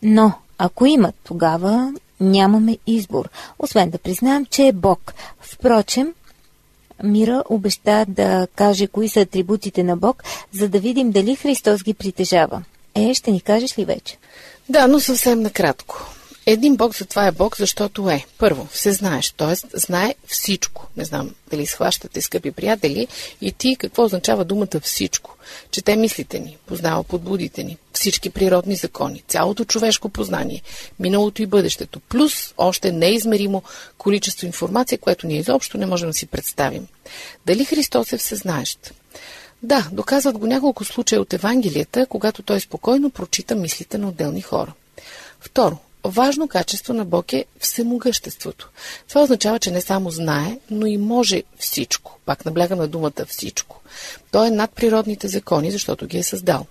Но 0.02 0.32
ако 0.58 0.86
имат, 0.86 1.14
тогава 1.24 1.92
нямаме 2.22 2.78
избор, 2.86 3.28
освен 3.58 3.90
да 3.90 3.98
признаем, 3.98 4.46
че 4.46 4.66
е 4.66 4.72
Бог. 4.72 5.14
Впрочем, 5.40 6.14
Мира 7.02 7.44
обеща 7.48 8.04
да 8.08 8.48
каже 8.54 8.86
кои 8.86 9.08
са 9.08 9.20
атрибутите 9.20 9.82
на 9.82 9.96
Бог, 9.96 10.22
за 10.52 10.68
да 10.68 10.80
видим 10.80 11.10
дали 11.10 11.36
Христос 11.36 11.82
ги 11.82 11.94
притежава. 11.94 12.62
Е, 12.94 13.14
ще 13.14 13.30
ни 13.30 13.40
кажеш 13.40 13.78
ли 13.78 13.84
вече? 13.84 14.16
Да, 14.68 14.86
но 14.86 15.00
съвсем 15.00 15.40
накратко. 15.40 16.12
Един 16.46 16.76
Бог 16.76 16.96
затова 16.96 17.26
е 17.26 17.32
Бог, 17.32 17.56
защото 17.56 18.10
е. 18.10 18.24
Първо, 18.38 18.68
все 18.72 18.92
знаеш, 18.92 19.30
т.е. 19.30 19.78
знае 19.78 20.14
всичко. 20.26 20.86
Не 20.96 21.04
знам 21.04 21.30
дали 21.50 21.66
схващате, 21.66 22.20
скъпи 22.20 22.50
приятели, 22.50 23.08
и 23.40 23.52
ти 23.52 23.76
какво 23.76 24.04
означава 24.04 24.44
думата 24.44 24.80
всичко. 24.82 25.36
Чете 25.70 25.96
мислите 25.96 26.38
ни, 26.38 26.56
познава 26.66 27.04
подбудите 27.04 27.64
ни, 27.64 27.76
всички 27.92 28.30
природни 28.30 28.76
закони, 28.76 29.22
цялото 29.28 29.64
човешко 29.64 30.08
познание, 30.08 30.62
миналото 31.00 31.42
и 31.42 31.46
бъдещето, 31.46 32.00
плюс 32.00 32.54
още 32.58 32.92
неизмеримо 32.92 33.62
количество 33.98 34.46
информация, 34.46 34.98
което 34.98 35.26
ние 35.26 35.38
изобщо 35.38 35.78
не 35.78 35.86
можем 35.86 36.08
да 36.08 36.14
си 36.14 36.26
представим. 36.26 36.86
Дали 37.46 37.64
Христос 37.64 38.12
е 38.12 38.18
всезнаещ? 38.18 38.94
Да, 39.62 39.88
доказват 39.92 40.38
го 40.38 40.46
няколко 40.46 40.84
случая 40.84 41.20
от 41.20 41.32
Евангелията, 41.32 42.06
когато 42.06 42.42
той 42.42 42.60
спокойно 42.60 43.10
прочита 43.10 43.54
мислите 43.54 43.98
на 43.98 44.08
отделни 44.08 44.42
хора. 44.42 44.72
Второ, 45.40 45.78
Важно 46.04 46.48
качество 46.48 46.94
на 46.94 47.04
Бог 47.04 47.32
е 47.32 47.44
всемогъществото. 47.58 48.70
Това 49.08 49.22
означава, 49.22 49.58
че 49.58 49.70
не 49.70 49.80
само 49.80 50.10
знае, 50.10 50.58
но 50.70 50.86
и 50.86 50.96
може 50.96 51.42
всичко. 51.58 52.18
Пак 52.24 52.44
наблягам 52.44 52.78
на 52.78 52.88
думата 52.88 53.26
всичко. 53.28 53.80
Той 54.30 54.46
е 54.46 54.50
над 54.50 54.70
природните 54.70 55.28
закони, 55.28 55.70
защото 55.70 56.06
ги 56.06 56.18
е 56.18 56.22
създал. 56.22 56.66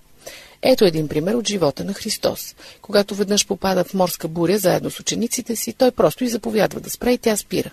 Ето 0.63 0.85
един 0.85 1.07
пример 1.07 1.33
от 1.33 1.47
живота 1.47 1.83
на 1.83 1.93
Христос. 1.93 2.55
Когато 2.81 3.15
веднъж 3.15 3.47
попада 3.47 3.83
в 3.83 3.93
морска 3.93 4.27
буря 4.27 4.57
заедно 4.57 4.91
с 4.91 4.99
учениците 4.99 5.55
си, 5.55 5.73
той 5.73 5.91
просто 5.91 6.23
и 6.23 6.29
заповядва 6.29 6.79
да 6.79 6.89
спре 6.89 7.11
и 7.11 7.17
тя 7.17 7.37
спира. 7.37 7.71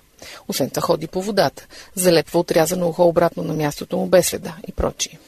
Освен 0.48 0.70
това 0.70 0.82
ходи 0.82 1.06
по 1.06 1.22
водата, 1.22 1.66
залепва 1.94 2.40
отрязано 2.40 2.88
ухо 2.88 3.04
обратно 3.04 3.44
на 3.44 3.54
мястото 3.54 3.96
му 3.96 4.06
без 4.06 4.26
следа 4.26 4.54
и 4.68 4.72
прочие. 4.72 5.18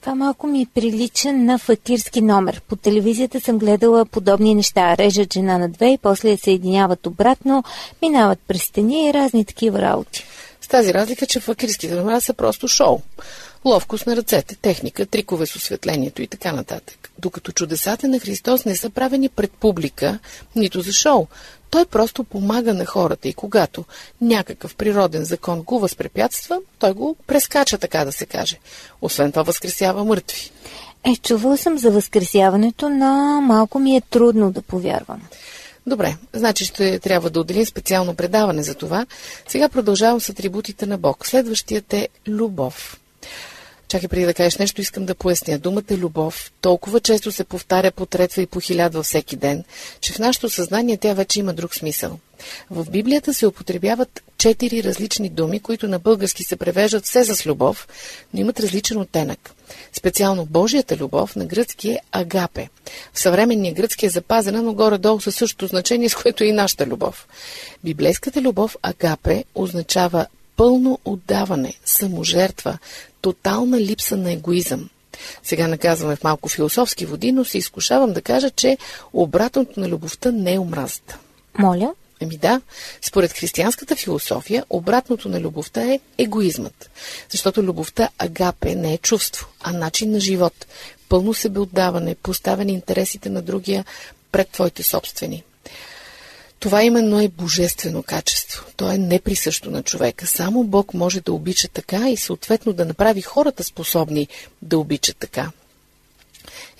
Това 0.00 0.14
малко 0.14 0.46
ми 0.46 0.66
прилича 0.74 1.32
на 1.32 1.58
факирски 1.58 2.20
номер. 2.20 2.60
По 2.68 2.76
телевизията 2.76 3.40
съм 3.40 3.58
гледала 3.58 4.04
подобни 4.04 4.54
неща. 4.54 4.96
Режат 4.96 5.32
жена 5.32 5.58
на 5.58 5.68
две 5.68 5.92
и 5.92 5.98
после 5.98 6.30
я 6.30 6.38
съединяват 6.38 7.06
обратно, 7.06 7.64
минават 8.02 8.38
през 8.48 8.62
стени 8.62 9.08
и 9.08 9.14
разни 9.14 9.44
такива 9.44 9.82
работи. 9.82 10.24
С 10.60 10.68
тази 10.68 10.94
разлика, 10.94 11.26
че 11.26 11.40
факирските 11.40 11.94
номера 11.94 12.20
са 12.20 12.34
просто 12.34 12.68
шоу. 12.68 13.00
Ловкост 13.64 14.06
на 14.06 14.16
ръцете, 14.16 14.56
техника, 14.56 15.06
трикове 15.06 15.46
с 15.46 15.56
осветлението 15.56 16.22
и 16.22 16.26
така 16.26 16.52
нататък. 16.52 17.10
Докато 17.18 17.52
чудесата 17.52 18.08
на 18.08 18.18
Христос 18.18 18.64
не 18.64 18.76
са 18.76 18.90
правени 18.90 19.28
пред 19.28 19.52
публика, 19.52 20.18
нито 20.56 20.80
за 20.80 20.92
шоу. 20.92 21.26
Той 21.70 21.86
просто 21.86 22.24
помага 22.24 22.74
на 22.74 22.84
хората 22.84 23.28
и 23.28 23.34
когато 23.34 23.84
някакъв 24.20 24.74
природен 24.74 25.24
закон 25.24 25.62
го 25.62 25.78
възпрепятства, 25.78 26.60
той 26.78 26.92
го 26.92 27.16
прескача, 27.26 27.78
така 27.78 28.04
да 28.04 28.12
се 28.12 28.26
каже. 28.26 28.58
Освен 29.02 29.32
това 29.32 29.42
възкресява 29.42 30.04
мъртви. 30.04 30.50
Е, 31.04 31.16
чувал 31.16 31.56
съм 31.56 31.78
за 31.78 31.90
възкресяването, 31.90 32.88
но 32.88 33.40
малко 33.40 33.78
ми 33.78 33.96
е 33.96 34.00
трудно 34.00 34.52
да 34.52 34.62
повярвам. 34.62 35.22
Добре, 35.86 36.16
значи 36.32 36.64
ще 36.64 36.98
трябва 36.98 37.30
да 37.30 37.40
отделим 37.40 37.66
специално 37.66 38.14
предаване 38.14 38.62
за 38.62 38.74
това. 38.74 39.06
Сега 39.48 39.68
продължавам 39.68 40.20
с 40.20 40.28
атрибутите 40.28 40.86
на 40.86 40.98
Бог. 40.98 41.26
Следващият 41.26 41.92
е 41.92 42.08
любов. 42.28 43.00
Чакай 43.88 44.08
преди 44.08 44.26
да 44.26 44.34
кажеш 44.34 44.58
нещо, 44.58 44.80
искам 44.80 45.06
да 45.06 45.14
поясня. 45.14 45.58
Думата 45.58 45.90
любов 45.90 46.52
толкова 46.60 47.00
често 47.00 47.32
се 47.32 47.44
повтаря 47.44 47.90
по 47.90 48.06
третва 48.06 48.42
и 48.42 48.46
по 48.46 48.60
хилядва 48.60 49.02
всеки 49.02 49.36
ден, 49.36 49.64
че 50.00 50.12
в 50.12 50.18
нашето 50.18 50.50
съзнание 50.50 50.96
тя 50.96 51.14
вече 51.14 51.40
има 51.40 51.52
друг 51.52 51.74
смисъл. 51.74 52.18
В 52.70 52.90
Библията 52.90 53.34
се 53.34 53.46
употребяват 53.46 54.22
четири 54.38 54.84
различни 54.84 55.28
думи, 55.28 55.60
които 55.60 55.88
на 55.88 55.98
български 55.98 56.44
се 56.44 56.56
превеждат 56.56 57.04
все 57.04 57.24
с 57.24 57.46
любов, 57.46 57.88
но 58.34 58.40
имат 58.40 58.60
различен 58.60 59.00
оттенък. 59.00 59.54
Специално 59.92 60.44
Божията 60.44 60.96
любов 60.96 61.36
на 61.36 61.46
гръцки 61.46 61.90
е 61.90 62.00
агапе. 62.12 62.68
В 63.12 63.20
съвременния 63.20 63.74
гръцки 63.74 64.06
е 64.06 64.10
запазена, 64.10 64.62
но 64.62 64.74
горе-долу 64.74 65.20
със 65.20 65.36
същото 65.36 65.66
значение, 65.66 66.08
с 66.08 66.14
което 66.14 66.44
е 66.44 66.46
и 66.46 66.52
нашата 66.52 66.86
любов. 66.86 67.28
Библейската 67.84 68.42
любов 68.42 68.76
агапе 68.82 69.44
означава 69.54 70.26
пълно 70.56 70.98
отдаване, 71.04 71.74
саможертва, 71.84 72.78
тотална 73.24 73.80
липса 73.80 74.16
на 74.16 74.32
егоизъм. 74.32 74.90
Сега 75.42 75.68
наказваме 75.68 76.16
в 76.16 76.24
малко 76.24 76.48
философски 76.48 77.06
води, 77.06 77.32
но 77.32 77.44
се 77.44 77.58
изкушавам 77.58 78.12
да 78.12 78.22
кажа, 78.22 78.50
че 78.50 78.78
обратното 79.12 79.80
на 79.80 79.88
любовта 79.88 80.30
не 80.30 80.54
е 80.54 80.58
омразата. 80.58 81.18
Моля? 81.58 81.94
Еми 82.20 82.36
да, 82.36 82.60
според 83.02 83.32
християнската 83.32 83.96
философия, 83.96 84.64
обратното 84.70 85.28
на 85.28 85.40
любовта 85.40 85.82
е 85.82 86.00
егоизмът. 86.18 86.90
Защото 87.30 87.62
любовта 87.62 88.08
агапе 88.18 88.74
не 88.74 88.94
е 88.94 88.98
чувство, 88.98 89.46
а 89.60 89.72
начин 89.72 90.10
на 90.10 90.20
живот. 90.20 90.66
Пълно 91.08 91.34
себеотдаване, 91.34 92.14
поставяне 92.14 92.72
интересите 92.72 93.28
на 93.28 93.42
другия 93.42 93.84
пред 94.32 94.48
твоите 94.48 94.82
собствени. 94.82 95.44
Това 96.60 96.82
именно 96.82 97.20
е 97.20 97.28
божествено 97.28 98.02
качество. 98.02 98.64
То 98.76 98.90
е 98.90 98.98
неприсъщо 98.98 99.70
на 99.70 99.82
човека. 99.82 100.26
Само 100.26 100.64
Бог 100.64 100.94
може 100.94 101.20
да 101.20 101.32
обича 101.32 101.68
така 101.68 102.10
и 102.10 102.16
съответно 102.16 102.72
да 102.72 102.84
направи 102.84 103.22
хората 103.22 103.64
способни 103.64 104.28
да 104.62 104.78
обичат 104.78 105.16
така. 105.16 105.50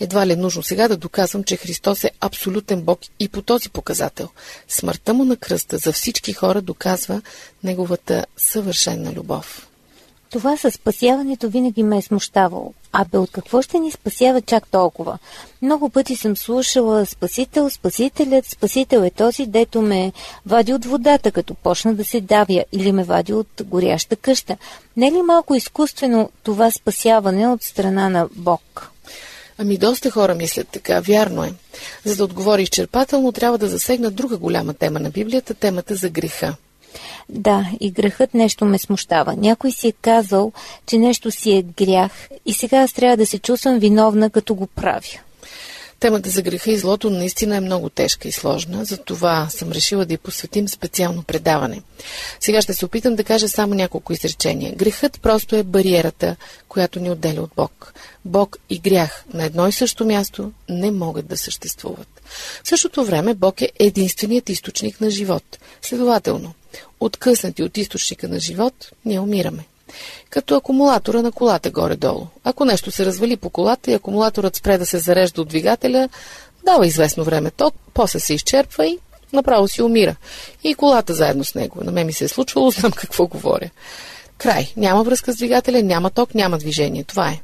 Едва 0.00 0.26
ли 0.26 0.32
е 0.32 0.36
нужно 0.36 0.62
сега 0.62 0.88
да 0.88 0.96
доказвам, 0.96 1.44
че 1.44 1.56
Христос 1.56 2.04
е 2.04 2.10
абсолютен 2.20 2.82
Бог 2.82 3.00
и 3.20 3.28
по 3.28 3.42
този 3.42 3.68
показател. 3.68 4.28
Смъртта 4.68 5.14
му 5.14 5.24
на 5.24 5.36
кръста 5.36 5.78
за 5.78 5.92
всички 5.92 6.32
хора 6.32 6.62
доказва 6.62 7.22
неговата 7.64 8.26
съвършена 8.36 9.12
любов. 9.12 9.68
Това 10.34 10.56
със 10.56 10.74
спасяването 10.74 11.48
винаги 11.48 11.82
ме 11.82 11.96
е 11.96 12.02
смущавало. 12.02 12.72
Абе, 12.92 13.18
от 13.18 13.30
какво 13.30 13.62
ще 13.62 13.78
ни 13.78 13.90
спасява 13.90 14.40
чак 14.40 14.68
толкова? 14.68 15.18
Много 15.62 15.90
пъти 15.90 16.16
съм 16.16 16.36
слушала 16.36 17.06
Спасител, 17.06 17.70
Спасителят, 17.70 18.46
Спасител 18.46 18.98
е 18.98 19.10
този, 19.10 19.46
дето 19.46 19.82
ме 19.82 20.12
вади 20.46 20.74
от 20.74 20.84
водата, 20.84 21.32
като 21.32 21.54
почна 21.54 21.94
да 21.94 22.04
се 22.04 22.20
давя, 22.20 22.64
или 22.72 22.92
ме 22.92 23.04
вади 23.04 23.32
от 23.32 23.62
горяща 23.64 24.16
къща. 24.16 24.56
Не 24.96 25.08
е 25.08 25.12
ли 25.12 25.22
малко 25.22 25.54
изкуствено 25.54 26.30
това 26.42 26.70
спасяване 26.70 27.48
от 27.48 27.62
страна 27.62 28.08
на 28.08 28.28
Бог? 28.36 28.90
Ами 29.58 29.78
доста 29.78 30.10
хора 30.10 30.34
мислят 30.34 30.68
така, 30.68 31.00
вярно 31.00 31.44
е. 31.44 31.52
За 32.04 32.16
да 32.16 32.24
отговори 32.24 32.62
изчерпателно, 32.62 33.32
трябва 33.32 33.58
да 33.58 33.68
засегна 33.68 34.10
друга 34.10 34.36
голяма 34.36 34.74
тема 34.74 35.00
на 35.00 35.10
Библията, 35.10 35.54
темата 35.54 35.94
за 35.94 36.08
греха. 36.08 36.54
Да, 37.28 37.66
и 37.80 37.90
грехът 37.90 38.34
нещо 38.34 38.64
ме 38.64 38.78
смущава. 38.78 39.34
Някой 39.36 39.72
си 39.72 39.88
е 39.88 39.92
казал, 39.92 40.52
че 40.86 40.98
нещо 40.98 41.30
си 41.30 41.52
е 41.52 41.62
грях 41.62 42.28
и 42.46 42.52
сега 42.52 42.78
аз 42.78 42.92
трябва 42.92 43.16
да 43.16 43.26
се 43.26 43.38
чувствам 43.38 43.78
виновна, 43.78 44.30
като 44.30 44.54
го 44.54 44.66
правя. 44.66 45.20
Темата 46.00 46.30
за 46.30 46.42
греха 46.42 46.70
и 46.70 46.78
злото 46.78 47.10
наистина 47.10 47.56
е 47.56 47.60
много 47.60 47.88
тежка 47.88 48.28
и 48.28 48.32
сложна, 48.32 48.84
затова 48.84 49.48
съм 49.50 49.72
решила 49.72 50.06
да 50.06 50.14
й 50.14 50.18
посветим 50.18 50.68
специално 50.68 51.22
предаване. 51.22 51.82
Сега 52.40 52.62
ще 52.62 52.74
се 52.74 52.84
опитам 52.84 53.16
да 53.16 53.24
кажа 53.24 53.48
само 53.48 53.74
няколко 53.74 54.12
изречения. 54.12 54.74
Грехът 54.74 55.20
просто 55.20 55.56
е 55.56 55.62
бариерата, 55.62 56.36
която 56.68 57.00
ни 57.00 57.10
отделя 57.10 57.42
от 57.42 57.50
Бог. 57.56 57.94
Бог 58.24 58.58
и 58.70 58.78
грях 58.78 59.24
на 59.34 59.44
едно 59.44 59.68
и 59.68 59.72
също 59.72 60.04
място 60.04 60.52
не 60.68 60.90
могат 60.90 61.26
да 61.26 61.36
съществуват. 61.36 62.22
В 62.64 62.68
същото 62.68 63.04
време 63.04 63.34
Бог 63.34 63.60
е 63.60 63.70
единственият 63.78 64.48
източник 64.48 65.00
на 65.00 65.10
живот. 65.10 65.58
Следователно, 65.82 66.54
откъснати 67.00 67.62
от 67.62 67.76
източника 67.76 68.28
на 68.28 68.40
живот, 68.40 68.90
ние 69.04 69.20
умираме. 69.20 69.64
Като 70.30 70.56
акумулатора 70.56 71.22
на 71.22 71.32
колата 71.32 71.70
горе-долу. 71.70 72.26
Ако 72.44 72.64
нещо 72.64 72.90
се 72.90 73.06
развали 73.06 73.36
по 73.36 73.50
колата 73.50 73.90
и 73.90 73.94
акумулаторът 73.94 74.56
спре 74.56 74.78
да 74.78 74.86
се 74.86 74.98
зарежда 74.98 75.42
от 75.42 75.48
двигателя, 75.48 76.08
дава 76.64 76.86
известно 76.86 77.24
време 77.24 77.50
ток, 77.50 77.74
после 77.94 78.20
се 78.20 78.34
изчерпва 78.34 78.86
и 78.86 78.98
направо 79.32 79.68
си 79.68 79.82
умира. 79.82 80.16
И 80.64 80.74
колата 80.74 81.14
заедно 81.14 81.44
с 81.44 81.54
него. 81.54 81.84
На 81.84 81.92
мен 81.92 82.06
ми 82.06 82.12
се 82.12 82.24
е 82.24 82.28
случвало, 82.28 82.70
знам 82.70 82.92
какво 82.92 83.26
говоря. 83.26 83.70
Край. 84.38 84.72
Няма 84.76 85.02
връзка 85.02 85.32
с 85.32 85.36
двигателя, 85.36 85.82
няма 85.82 86.10
ток, 86.10 86.34
няма 86.34 86.58
движение. 86.58 87.04
Това 87.04 87.28
е. 87.28 87.40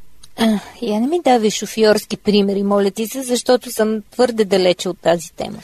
Я 0.82 1.00
не 1.00 1.06
ми 1.06 1.20
давай 1.24 1.50
шофьорски 1.50 2.16
примери, 2.16 2.62
моля 2.62 2.90
ти 2.90 3.06
се, 3.06 3.22
защото 3.22 3.72
съм 3.72 4.02
твърде 4.10 4.44
далече 4.44 4.88
от 4.88 5.00
тази 5.00 5.32
тема. 5.32 5.58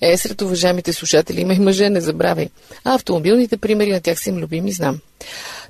Е, 0.00 0.16
сред 0.16 0.42
уважаемите 0.42 0.92
слушатели 0.92 1.40
има 1.40 1.54
и 1.54 1.58
мъже, 1.58 1.90
не 1.90 2.00
забравяй. 2.00 2.48
А 2.84 2.94
автомобилните 2.94 3.56
примери 3.56 3.92
на 3.92 4.00
тях 4.00 4.20
са 4.20 4.30
им 4.30 4.36
любими, 4.36 4.72
знам. 4.72 4.98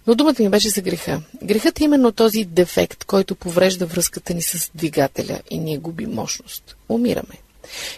Но 0.06 0.14
думата 0.14 0.34
ми 0.38 0.48
беше 0.48 0.68
за 0.68 0.80
греха. 0.80 1.20
Грехът 1.42 1.80
е 1.80 1.84
именно 1.84 2.12
този 2.12 2.44
дефект, 2.44 3.04
който 3.04 3.34
поврежда 3.34 3.86
връзката 3.86 4.34
ни 4.34 4.42
с 4.42 4.70
двигателя 4.74 5.38
и 5.50 5.58
ние 5.58 5.78
губим 5.78 6.10
мощност. 6.10 6.76
Умираме. 6.88 7.34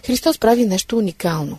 Христос 0.07 0.39
прави 0.39 0.67
нещо 0.67 0.99
уникално. 0.99 1.59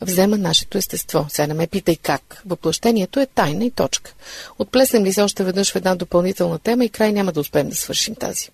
Взема 0.00 0.38
нашето 0.38 0.78
естество. 0.78 1.26
Сега 1.28 1.46
не 1.46 1.54
ме 1.54 1.66
питай 1.66 1.96
как. 1.96 2.42
Въплъщението 2.46 3.20
е 3.20 3.26
тайна 3.26 3.64
и 3.64 3.70
точка. 3.70 4.14
Отплеснем 4.58 5.04
ли 5.04 5.12
се 5.12 5.22
още 5.22 5.44
веднъж 5.44 5.72
в 5.72 5.76
една 5.76 5.94
допълнителна 5.94 6.58
тема 6.58 6.84
и 6.84 6.88
край 6.88 7.12
няма 7.12 7.32
да 7.32 7.40
успеем 7.40 7.68
да 7.68 7.76
свършим 7.76 8.14
тази. 8.14 8.48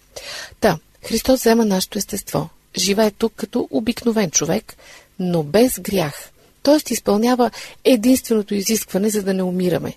Та, 0.61 0.79
Христос 1.03 1.41
взема 1.41 1.65
нашето 1.65 1.99
естество. 1.99 2.49
Живее 2.77 3.11
тук 3.11 3.33
като 3.37 3.69
обикновен 3.71 4.31
човек, 4.31 4.77
но 5.19 5.43
без 5.43 5.81
грях. 5.81 6.31
Т.е. 6.63 6.93
изпълнява 6.93 7.51
единственото 7.85 8.55
изискване, 8.55 9.11
за 9.11 9.23
да 9.23 9.35
не 9.35 9.43
умираме 9.43 9.95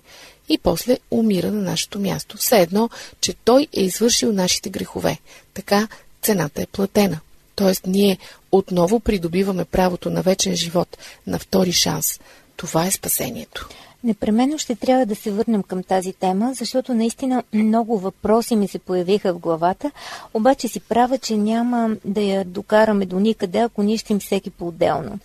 и 0.48 0.58
после 0.58 0.98
умира 1.10 1.52
на 1.52 1.62
нашето 1.62 2.00
място. 2.00 2.36
Все 2.36 2.56
едно, 2.56 2.90
че 3.20 3.34
той 3.44 3.68
е 3.72 3.82
извършил 3.82 4.32
нашите 4.32 4.70
грехове. 4.70 5.18
Така 5.54 5.88
цената 6.22 6.62
е 6.62 6.66
платена. 6.66 7.20
Тоест 7.58 7.86
ние 7.86 8.18
отново 8.52 9.00
придобиваме 9.00 9.64
правото 9.64 10.10
на 10.10 10.22
вечен 10.22 10.56
живот, 10.56 10.98
на 11.26 11.38
втори 11.38 11.72
шанс. 11.72 12.20
Това 12.56 12.86
е 12.86 12.90
спасението. 12.90 13.68
Непременно 14.04 14.58
ще 14.58 14.74
трябва 14.74 15.06
да 15.06 15.16
се 15.16 15.30
върнем 15.30 15.62
към 15.62 15.82
тази 15.82 16.12
тема, 16.12 16.54
защото 16.54 16.94
наистина 16.94 17.42
много 17.52 17.98
въпроси 17.98 18.56
ми 18.56 18.68
се 18.68 18.78
появиха 18.78 19.34
в 19.34 19.38
главата, 19.38 19.90
обаче 20.34 20.68
си 20.68 20.80
права, 20.80 21.18
че 21.18 21.36
няма 21.36 21.96
да 22.04 22.20
я 22.20 22.44
докараме 22.44 23.06
до 23.06 23.20
никъде, 23.20 23.58
ако 23.58 23.82
нищим 23.82 24.20
всеки 24.20 24.50
по-отделно. 24.50 25.18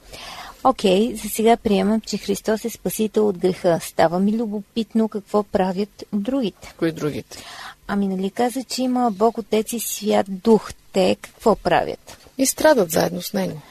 Окей, 0.64 1.16
за 1.16 1.30
сега 1.30 1.58
приемам, 1.58 2.02
че 2.02 2.18
Христос 2.18 2.66
е 2.66 2.70
спасител 2.70 3.28
от 3.28 3.38
греха. 3.38 3.80
Става 3.82 4.20
ми 4.20 4.38
любопитно 4.38 5.10
какво 5.10 5.44
правят 5.44 6.04
другите. 6.14 6.74
Кои 6.78 6.92
другите? 6.92 7.44
Ами 7.88 8.08
нали 8.08 8.30
каза, 8.30 8.64
че 8.64 8.82
има 8.82 9.12
Бог, 9.12 9.38
Отец 9.38 9.74
и 9.74 9.80
Свят 9.80 10.26
Дух. 10.30 10.72
Те 10.94 11.18
какво 11.22 11.56
правят? 11.56 12.23
И 12.38 12.46
страдат 12.46 12.92
заедно 12.92 13.22
с 13.22 13.34
него. 13.34 13.62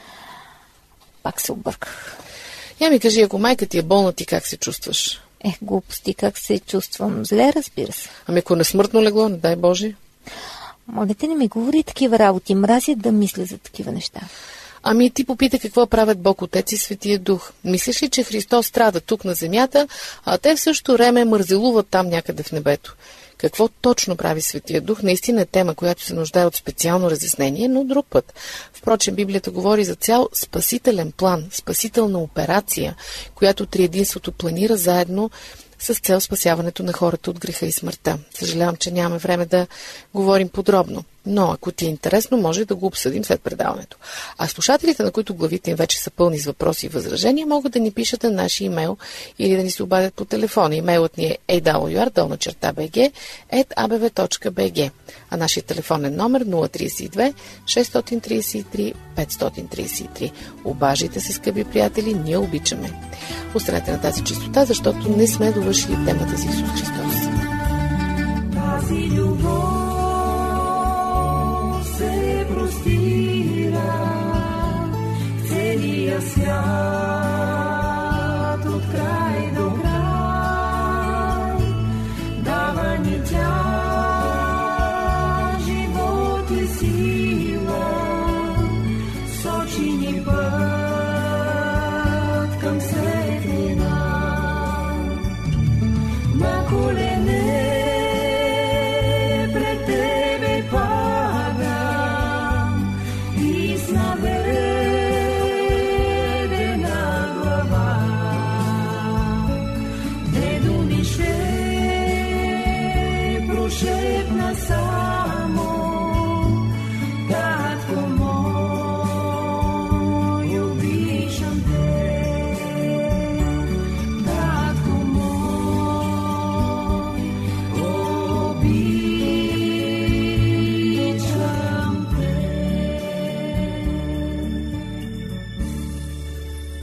Пак 1.23 1.41
се 1.41 1.51
обърках. 1.51 2.17
Я 2.79 2.89
ми 2.89 2.99
кажи, 2.99 3.21
ако 3.21 3.39
майка 3.39 3.65
ти 3.65 3.77
е 3.77 3.81
болна, 3.81 4.13
ти 4.13 4.25
как 4.25 4.47
се 4.47 4.57
чувстваш? 4.57 5.21
Ех, 5.45 5.55
глупости, 5.61 6.13
как 6.13 6.37
се 6.37 6.59
чувствам? 6.59 7.25
Зле, 7.25 7.53
разбира 7.55 7.91
се. 7.91 8.09
Ами 8.27 8.39
ако 8.39 8.55
не 8.55 8.63
смъртно 8.63 9.01
легло, 9.01 9.29
не 9.29 9.37
дай 9.37 9.55
Боже. 9.55 9.95
Моля 10.87 11.13
те 11.13 11.27
не 11.27 11.35
ми 11.35 11.47
говори 11.47 11.83
такива 11.83 12.19
работи. 12.19 12.55
Мразя 12.55 12.95
да 12.95 13.11
мисля 13.11 13.45
за 13.45 13.57
такива 13.57 13.91
неща. 13.91 14.21
Ами 14.83 15.11
ти 15.11 15.23
попита 15.23 15.59
какво 15.59 15.87
правят 15.87 16.19
Бог 16.19 16.41
Отец 16.41 16.71
и 16.71 16.77
Светия 16.77 17.19
Дух. 17.19 17.51
Мислиш 17.63 18.03
ли, 18.03 18.09
че 18.09 18.23
Христос 18.23 18.67
страда 18.67 19.01
тук 19.01 19.25
на 19.25 19.33
земята, 19.33 19.87
а 20.25 20.37
те 20.37 20.55
в 20.55 20.59
същото 20.59 20.93
време 20.93 21.25
мързелуват 21.25 21.87
там 21.87 22.09
някъде 22.09 22.43
в 22.43 22.51
небето? 22.51 22.95
Какво 23.37 23.67
точно 23.67 24.15
прави 24.15 24.41
Светия 24.41 24.81
Дух, 24.81 25.03
наистина 25.03 25.41
е 25.41 25.45
тема, 25.45 25.75
която 25.75 26.03
се 26.03 26.13
нуждае 26.13 26.45
от 26.45 26.55
специално 26.55 27.11
разяснение, 27.11 27.67
но 27.67 27.83
друг 27.83 28.05
път. 28.09 28.33
Впрочем, 28.73 29.15
Библията 29.15 29.51
говори 29.51 29.83
за 29.83 29.95
цял 29.95 30.29
спасителен 30.33 31.11
план, 31.11 31.45
спасителна 31.51 32.19
операция, 32.19 32.95
която 33.35 33.65
Триединството 33.65 34.31
планира 34.31 34.77
заедно 34.77 35.29
с 35.79 35.93
цел 35.93 36.19
спасяването 36.19 36.83
на 36.83 36.93
хората 36.93 37.29
от 37.29 37.39
греха 37.39 37.65
и 37.65 37.71
смъртта. 37.71 38.17
Съжалявам, 38.33 38.75
че 38.75 38.91
нямаме 38.91 39.17
време 39.17 39.45
да 39.45 39.67
говорим 40.13 40.49
подробно. 40.49 41.03
Но 41.25 41.51
ако 41.51 41.71
ти 41.71 41.85
е 41.85 41.89
интересно, 41.89 42.37
може 42.37 42.65
да 42.65 42.75
го 42.75 42.85
обсъдим 42.85 43.25
след 43.25 43.41
предаването. 43.41 43.97
А 44.37 44.47
слушателите, 44.47 45.03
на 45.03 45.11
които 45.11 45.35
главите 45.35 45.71
им 45.71 45.75
вече 45.75 45.99
са 45.99 46.11
пълни 46.11 46.39
с 46.39 46.45
въпроси 46.45 46.85
и 46.85 46.89
възражения, 46.89 47.47
могат 47.47 47.71
да 47.71 47.79
ни 47.79 47.91
пишат 47.91 48.23
на 48.23 48.31
нашия 48.31 48.65
имейл 48.65 48.97
или 49.39 49.55
да 49.55 49.63
ни 49.63 49.71
се 49.71 49.83
обадят 49.83 50.13
по 50.13 50.25
телефона. 50.25 50.75
Имейлът 50.75 51.17
ни 51.17 51.25
е 51.25 51.37
awr.bg, 51.61 53.11
а 55.29 55.37
нашия 55.37 55.63
телефонен 55.63 56.15
номер 56.15 56.45
032 56.45 57.33
633 57.65 58.93
533. 59.15 60.31
Обажите 60.65 61.19
се, 61.19 61.33
скъпи 61.33 61.63
приятели, 61.63 62.13
ние 62.13 62.37
обичаме. 62.37 62.91
Останете 63.55 63.91
на 63.91 64.01
тази 64.01 64.23
чистота, 64.23 64.65
защото 64.65 65.09
не 65.09 65.27
сме 65.27 65.51
довършили 65.51 65.72
завършили 65.73 66.05
темата 66.05 66.37
за 66.37 66.45
Исус 66.49 66.69
Христос. 66.69 67.29
Тази 68.53 69.11
любов 69.11 69.47
се 71.97 72.45
простира 72.49 73.81
в 75.37 75.49
целия 75.49 76.21
свят. 76.21 77.12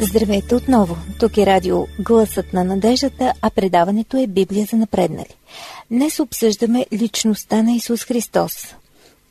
Здравейте 0.02 0.54
отново! 0.54 0.96
Тук 1.18 1.38
е 1.38 1.46
радио 1.46 1.86
Гласът 1.98 2.52
на 2.52 2.64
надеждата, 2.64 3.32
а 3.42 3.50
предаването 3.50 4.16
е 4.16 4.26
Библия 4.26 4.66
за 4.66 4.76
напреднали. 4.76 5.34
Днес 5.90 6.20
обсъждаме 6.20 6.86
личността 6.92 7.62
на 7.62 7.72
Исус 7.72 8.04
Христос. 8.04 8.74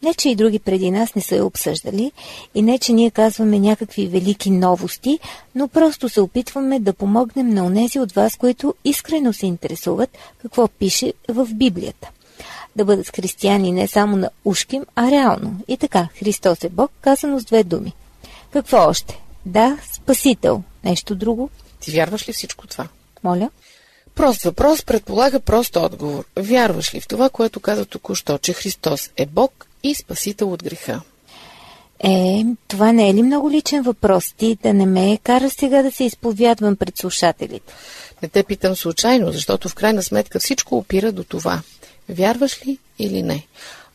Не, 0.04 0.14
че 0.14 0.30
и 0.30 0.36
други 0.36 0.60
преди 0.60 0.92
нас 0.92 1.16
не 1.16 1.22
са 1.22 1.36
я 1.36 1.46
обсъждали 1.46 2.12
и 2.56 2.62
не, 2.62 2.80
че 2.80 2.94
ние 2.94 3.12
казваме 3.12 3.60
някакви 3.60 4.08
велики 4.08 4.50
новости, 4.52 5.20
но 5.56 5.68
просто 5.68 6.10
се 6.10 6.22
опитваме 6.22 6.80
да 6.80 6.94
помогнем 6.94 7.50
на 7.50 7.66
онези 7.66 8.00
от 8.00 8.12
вас, 8.12 8.38
които 8.38 8.74
искрено 8.86 9.34
се 9.34 9.46
интересуват 9.46 10.18
какво 10.42 10.68
пише 10.68 11.14
в 11.30 11.48
Библията. 11.54 12.10
Да 12.76 12.86
бъдат 12.86 13.16
християни 13.16 13.72
не 13.72 13.88
само 13.88 14.18
на 14.18 14.30
ушким, 14.46 14.86
а 14.96 15.12
реално. 15.12 15.56
И 15.68 15.78
така, 15.78 16.08
Христос 16.20 16.64
е 16.64 16.70
Бог, 16.70 16.92
казано 17.02 17.40
с 17.40 17.46
две 17.46 17.64
думи. 17.64 17.94
Какво 18.52 18.78
още? 18.78 19.22
Да, 19.46 19.78
Спасител. 19.94 20.64
Нещо 20.84 21.16
друго? 21.16 21.50
Ти 21.80 21.92
вярваш 21.92 22.30
ли 22.30 22.34
всичко 22.34 22.68
това? 22.68 22.88
Моля? 23.24 23.50
Прост 24.16 24.44
въпрос 24.44 24.84
предполага 24.84 25.40
прост 25.40 25.76
отговор. 25.76 26.26
Вярваш 26.38 26.94
ли 26.94 27.02
в 27.02 27.08
това, 27.08 27.30
което 27.30 27.60
каза 27.60 27.86
току-що, 27.86 28.38
че 28.38 28.54
Христос 28.54 29.10
е 29.18 29.26
Бог 29.26 29.68
и 29.84 29.96
Спасител 29.96 30.54
от 30.54 30.64
греха? 30.64 31.02
Е, 32.00 32.46
това 32.68 32.92
не 32.92 33.10
е 33.10 33.14
ли 33.14 33.24
много 33.24 33.52
личен 33.52 33.84
въпрос? 33.84 34.34
Ти 34.38 34.58
да 34.64 34.74
не 34.74 34.86
ме 34.86 35.20
кара 35.24 35.50
сега 35.50 35.82
да 35.82 35.92
се 35.92 36.04
изповядвам 36.04 36.76
пред 36.76 36.98
слушателите. 36.98 37.74
Не 38.22 38.30
те 38.30 38.44
питам 38.44 38.76
случайно, 38.76 39.32
защото 39.32 39.70
в 39.70 39.76
крайна 39.76 40.04
сметка 40.04 40.40
всичко 40.40 40.78
опира 40.78 41.12
до 41.12 41.24
това. 41.24 41.62
Вярваш 42.10 42.68
ли 42.68 42.78
или 43.00 43.24
не? 43.24 43.44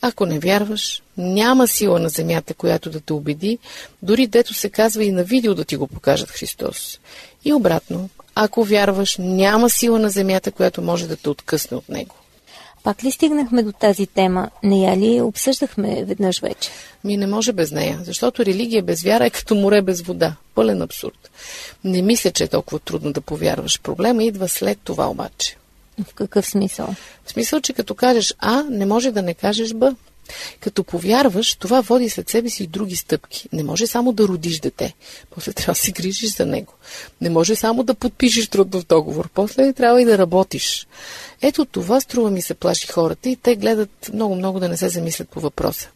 Ако 0.06 0.26
не 0.26 0.38
вярваш, 0.38 1.02
няма 1.16 1.68
сила 1.68 2.00
на 2.00 2.08
земята, 2.08 2.54
която 2.54 2.90
да 2.90 3.00
те 3.00 3.12
убеди, 3.12 3.58
дори 4.02 4.26
дето 4.26 4.54
се 4.54 4.70
казва 4.70 5.04
и 5.04 5.12
на 5.12 5.24
видео 5.24 5.54
да 5.54 5.64
ти 5.64 5.76
го 5.76 5.86
покажат 5.86 6.30
Христос. 6.30 6.98
И 7.44 7.52
обратно, 7.52 8.08
ако 8.34 8.64
вярваш, 8.64 9.16
няма 9.18 9.70
сила 9.70 9.98
на 9.98 10.10
земята, 10.10 10.52
която 10.52 10.82
може 10.82 11.08
да 11.08 11.16
те 11.16 11.28
откъсне 11.28 11.76
от 11.76 11.88
него. 11.88 12.14
Пак 12.82 13.04
ли 13.04 13.10
стигнахме 13.10 13.62
до 13.62 13.72
тази 13.72 14.06
тема? 14.06 14.50
Не 14.62 14.80
я 14.80 14.96
ли 14.96 15.20
обсъждахме 15.20 16.04
веднъж 16.04 16.40
вече? 16.40 16.70
Ми 17.04 17.16
не 17.16 17.26
може 17.26 17.52
без 17.52 17.70
нея, 17.70 18.00
защото 18.02 18.46
религия 18.46 18.82
без 18.82 19.02
вяра 19.02 19.26
е 19.26 19.30
като 19.30 19.54
море 19.54 19.82
без 19.82 20.02
вода. 20.02 20.36
Пълен 20.54 20.82
абсурд. 20.82 21.30
Не 21.84 22.02
мисля, 22.02 22.30
че 22.30 22.44
е 22.44 22.48
толкова 22.48 22.78
трудно 22.78 23.12
да 23.12 23.20
повярваш. 23.20 23.80
Проблема 23.80 24.24
идва 24.24 24.48
след 24.48 24.78
това 24.84 25.06
обаче. 25.06 25.56
В 26.02 26.14
какъв 26.14 26.46
смисъл? 26.46 26.94
В 27.24 27.30
смисъл, 27.30 27.60
че 27.60 27.72
като 27.72 27.94
кажеш 27.94 28.34
А, 28.38 28.62
не 28.62 28.86
може 28.86 29.10
да 29.10 29.22
не 29.22 29.34
кажеш 29.34 29.74
Б. 29.74 29.94
Като 30.60 30.84
повярваш, 30.84 31.54
това 31.54 31.80
води 31.80 32.10
след 32.10 32.30
себе 32.30 32.50
си 32.50 32.64
и 32.64 32.66
други 32.66 32.96
стъпки. 32.96 33.48
Не 33.52 33.62
може 33.62 33.86
само 33.86 34.12
да 34.12 34.28
родиш 34.28 34.60
дете. 34.60 34.94
После 35.30 35.52
трябва 35.52 35.72
да 35.72 35.78
си 35.78 35.92
грижиш 35.92 36.36
за 36.36 36.46
него. 36.46 36.72
Не 37.20 37.30
може 37.30 37.56
само 37.56 37.82
да 37.82 37.94
подпишеш 37.94 38.48
трудов 38.48 38.84
договор. 38.84 39.28
После 39.34 39.72
трябва 39.72 40.02
и 40.02 40.04
да 40.04 40.18
работиш. 40.18 40.86
Ето 41.42 41.64
това 41.64 42.00
струва 42.00 42.30
ми 42.30 42.42
се 42.42 42.54
плаши 42.54 42.86
хората 42.86 43.28
и 43.28 43.36
те 43.36 43.56
гледат 43.56 44.10
много-много 44.12 44.60
да 44.60 44.68
не 44.68 44.76
се 44.76 44.88
замислят 44.88 45.28
по 45.28 45.40
въпроса. 45.40 45.88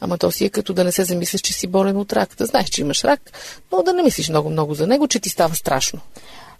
Ама 0.00 0.18
то 0.18 0.30
си 0.30 0.44
е 0.44 0.50
като 0.50 0.72
да 0.72 0.84
не 0.84 0.92
се 0.92 1.04
замислиш, 1.04 1.40
че 1.40 1.52
си 1.52 1.66
болен 1.66 1.96
от 1.96 2.12
рак. 2.12 2.34
Да 2.38 2.46
знаеш, 2.46 2.68
че 2.68 2.80
имаш 2.80 3.04
рак, 3.04 3.20
но 3.72 3.82
да 3.82 3.92
не 3.92 4.02
мислиш 4.02 4.28
много-много 4.28 4.74
за 4.74 4.86
него, 4.86 5.08
че 5.08 5.20
ти 5.20 5.28
става 5.28 5.54
страшно. 5.54 6.00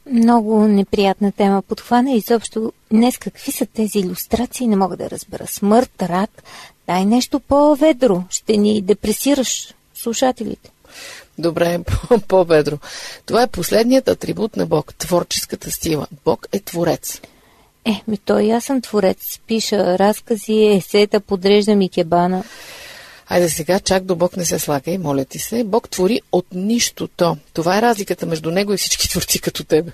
Много 0.07 0.61
неприятна 0.61 1.33
тема 1.33 1.63
подхвана. 1.63 2.13
Изобщо 2.13 2.73
днес 2.93 3.19
какви 3.19 3.53
са 3.53 3.67
тези 3.67 3.99
иллюстрации, 3.99 4.67
не 4.67 4.77
мога 4.77 4.97
да 4.97 5.11
разбера. 5.11 5.47
Смърт, 5.47 6.03
рак, 6.03 6.43
дай 6.87 7.05
нещо 7.05 7.41
по-ведро. 7.41 8.23
Ще 8.31 8.57
ни 8.57 8.83
депресираш 8.83 9.75
слушателите. 9.95 10.71
Добре, 11.39 11.79
по-бедро. 12.29 12.79
Това 13.27 13.43
е 13.43 13.47
последният 13.47 14.09
атрибут 14.09 14.57
на 14.57 14.67
Бог 14.67 14.95
творческата 14.95 15.71
сила. 15.71 16.07
Бог 16.25 16.49
е 16.53 16.61
творец. 16.61 17.21
Е, 17.85 18.03
ми 18.09 18.19
той 18.19 18.53
аз 18.53 18.65
съм 18.65 18.81
творец. 18.81 19.39
Пиша 19.47 19.99
разкази, 19.99 20.67
есета, 20.67 21.21
подреждам 21.21 21.83
и 21.83 21.89
кебана. 21.89 22.45
Айде 23.33 23.49
сега, 23.49 23.81
чак 23.81 24.05
до 24.05 24.17
Бог 24.17 24.37
не 24.37 24.45
се 24.45 24.59
слагай, 24.59 24.99
моля 24.99 25.25
ти 25.25 25.39
се. 25.39 25.65
Бог 25.65 25.91
твори 25.91 26.21
от 26.33 26.47
нищото. 26.55 27.37
Това 27.53 27.79
е 27.79 27.83
разликата 27.83 28.27
между 28.27 28.51
него 28.51 28.73
и 28.73 28.77
всички 28.77 29.09
творци 29.09 29.41
като 29.41 29.65
тебе. 29.65 29.93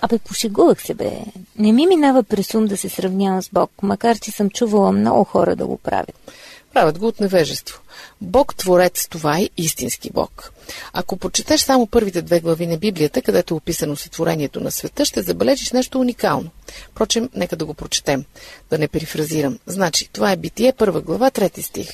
Абе, 0.00 0.18
пошегувах 0.18 0.82
се, 0.82 0.94
бе. 0.94 1.10
Не 1.58 1.72
ми 1.72 1.86
минава 1.86 2.22
през 2.22 2.54
ум 2.54 2.66
да 2.66 2.76
се 2.76 2.88
сравнявам 2.88 3.42
с 3.42 3.48
Бог, 3.52 3.70
макар 3.82 4.18
че 4.18 4.30
съм 4.30 4.50
чувала 4.50 4.92
много 4.92 5.24
хора 5.24 5.56
да 5.56 5.66
го 5.66 5.76
правят. 5.76 6.30
Правят 6.74 6.98
го 6.98 7.06
от 7.06 7.20
невежество. 7.20 7.80
Бог 8.20 8.54
Творец, 8.54 9.08
това 9.08 9.38
е 9.38 9.48
истински 9.56 10.10
Бог. 10.10 10.52
Ако 10.92 11.16
прочетеш 11.16 11.60
само 11.60 11.86
първите 11.86 12.22
две 12.22 12.40
глави 12.40 12.66
на 12.66 12.76
Библията, 12.76 13.22
където 13.22 13.54
е 13.54 13.56
описано 13.56 13.96
сътворението 13.96 14.60
на 14.60 14.70
света, 14.70 15.04
ще 15.04 15.22
забележиш 15.22 15.72
нещо 15.72 16.00
уникално. 16.00 16.50
Впрочем, 16.90 17.30
нека 17.34 17.56
да 17.56 17.64
го 17.64 17.74
прочетем, 17.74 18.24
да 18.70 18.78
не 18.78 18.88
перифразирам. 18.88 19.58
Значи, 19.66 20.08
това 20.12 20.32
е 20.32 20.36
Битие, 20.36 20.72
първа 20.72 21.00
глава, 21.00 21.30
трети 21.30 21.62
стих. 21.62 21.88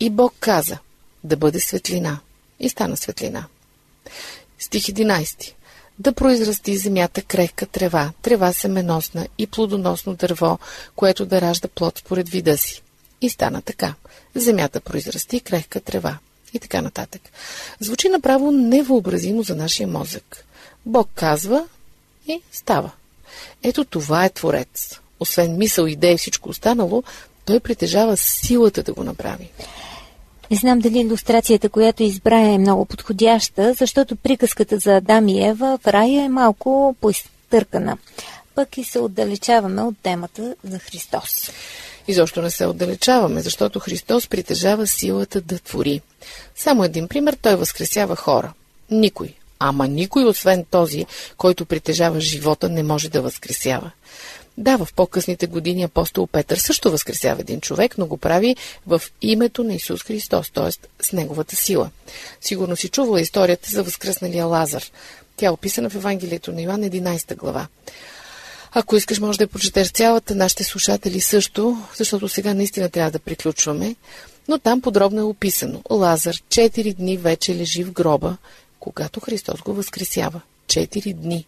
И 0.00 0.10
Бог 0.10 0.34
каза, 0.40 0.78
да 1.24 1.36
бъде 1.36 1.60
светлина. 1.60 2.18
И 2.60 2.68
стана 2.68 2.96
светлина. 2.96 3.44
Стих 4.58 4.84
11. 4.84 5.52
Да 5.98 6.12
произрасти 6.12 6.76
земята 6.76 7.22
крехка 7.22 7.66
трева, 7.66 8.12
трева 8.22 8.52
семеносна 8.52 9.28
и 9.38 9.46
плодоносно 9.46 10.14
дърво, 10.14 10.58
което 10.96 11.26
да 11.26 11.40
ражда 11.40 11.68
плод 11.68 11.98
според 11.98 12.28
вида 12.28 12.58
си. 12.58 12.82
И 13.20 13.30
стана 13.30 13.62
така. 13.62 13.94
Земята 14.34 14.80
произрасти 14.80 15.40
крехка 15.40 15.80
трева. 15.80 16.18
И 16.54 16.58
така 16.58 16.82
нататък. 16.82 17.22
Звучи 17.80 18.08
направо 18.08 18.50
невъобразимо 18.50 19.42
за 19.42 19.56
нашия 19.56 19.88
мозък. 19.88 20.44
Бог 20.86 21.08
казва 21.14 21.66
и 22.26 22.40
става. 22.52 22.90
Ето 23.62 23.84
това 23.84 24.24
е 24.24 24.30
Творец. 24.30 25.00
Освен 25.20 25.56
мисъл, 25.56 25.86
идея 25.86 26.14
и 26.14 26.18
всичко 26.18 26.48
останало, 26.48 27.02
той 27.44 27.60
притежава 27.60 28.16
силата 28.16 28.82
да 28.82 28.92
го 28.92 29.04
направи. 29.04 29.50
Не 30.50 30.56
знам 30.56 30.78
дали 30.78 30.98
иллюстрацията, 30.98 31.68
която 31.68 32.02
избра 32.02 32.40
е 32.40 32.58
много 32.58 32.84
подходяща, 32.84 33.74
защото 33.74 34.16
приказката 34.16 34.78
за 34.78 34.96
Адам 34.96 35.28
и 35.28 35.46
Ева 35.46 35.78
в 35.82 35.86
рая 35.86 36.24
е 36.24 36.28
малко 36.28 36.96
поизтъркана. 37.00 37.98
Пък 38.54 38.78
и 38.78 38.84
се 38.84 38.98
отдалечаваме 38.98 39.82
от 39.82 39.94
темата 40.02 40.54
за 40.64 40.78
Христос. 40.78 41.50
Изобщо 42.08 42.42
не 42.42 42.50
се 42.50 42.66
отдалечаваме, 42.66 43.40
защото 43.40 43.80
Христос 43.80 44.28
притежава 44.28 44.86
силата 44.86 45.40
да 45.40 45.58
твори. 45.58 46.00
Само 46.56 46.84
един 46.84 47.08
пример, 47.08 47.36
той 47.42 47.56
възкресява 47.56 48.16
хора. 48.16 48.52
Никой, 48.90 49.34
ама 49.58 49.88
никой, 49.88 50.24
освен 50.24 50.64
този, 50.70 51.06
който 51.36 51.66
притежава 51.66 52.20
живота, 52.20 52.68
не 52.68 52.82
може 52.82 53.08
да 53.08 53.22
възкресява. 53.22 53.90
Да, 54.58 54.76
в 54.76 54.88
по-късните 54.96 55.46
години 55.46 55.82
апостол 55.82 56.26
Петър 56.26 56.56
също 56.56 56.90
възкресява 56.90 57.40
един 57.40 57.60
човек, 57.60 57.98
но 57.98 58.06
го 58.06 58.16
прави 58.16 58.56
в 58.86 59.02
името 59.22 59.64
на 59.64 59.74
Исус 59.74 60.02
Христос, 60.02 60.50
т.е. 60.50 61.02
с 61.04 61.12
неговата 61.12 61.56
сила. 61.56 61.90
Сигурно 62.40 62.76
си 62.76 62.88
чувала 62.88 63.20
историята 63.20 63.70
за 63.70 63.82
възкръсналия 63.82 64.46
Лазар. 64.46 64.84
Тя 65.36 65.46
е 65.46 65.50
описана 65.50 65.90
в 65.90 65.94
Евангелието 65.94 66.52
на 66.52 66.62
Йоан 66.62 66.82
11 66.82 67.36
глава. 67.36 67.66
Ако 68.76 68.96
искаш, 68.96 69.20
може 69.20 69.38
да 69.38 69.44
я 69.44 69.48
прочетеш 69.48 69.90
цялата, 69.90 70.34
нашите 70.34 70.64
слушатели 70.64 71.20
също, 71.20 71.82
защото 71.96 72.28
сега 72.28 72.54
наистина 72.54 72.88
трябва 72.88 73.10
да 73.10 73.18
приключваме. 73.18 73.96
Но 74.48 74.58
там 74.58 74.80
подробно 74.80 75.20
е 75.20 75.24
описано. 75.24 75.82
Лазар 75.90 76.34
4 76.34 76.94
дни 76.94 77.16
вече 77.16 77.56
лежи 77.56 77.84
в 77.84 77.92
гроба, 77.92 78.36
когато 78.80 79.20
Христос 79.20 79.60
го 79.60 79.74
възкресява. 79.74 80.40
4 80.66 81.14
дни. 81.14 81.46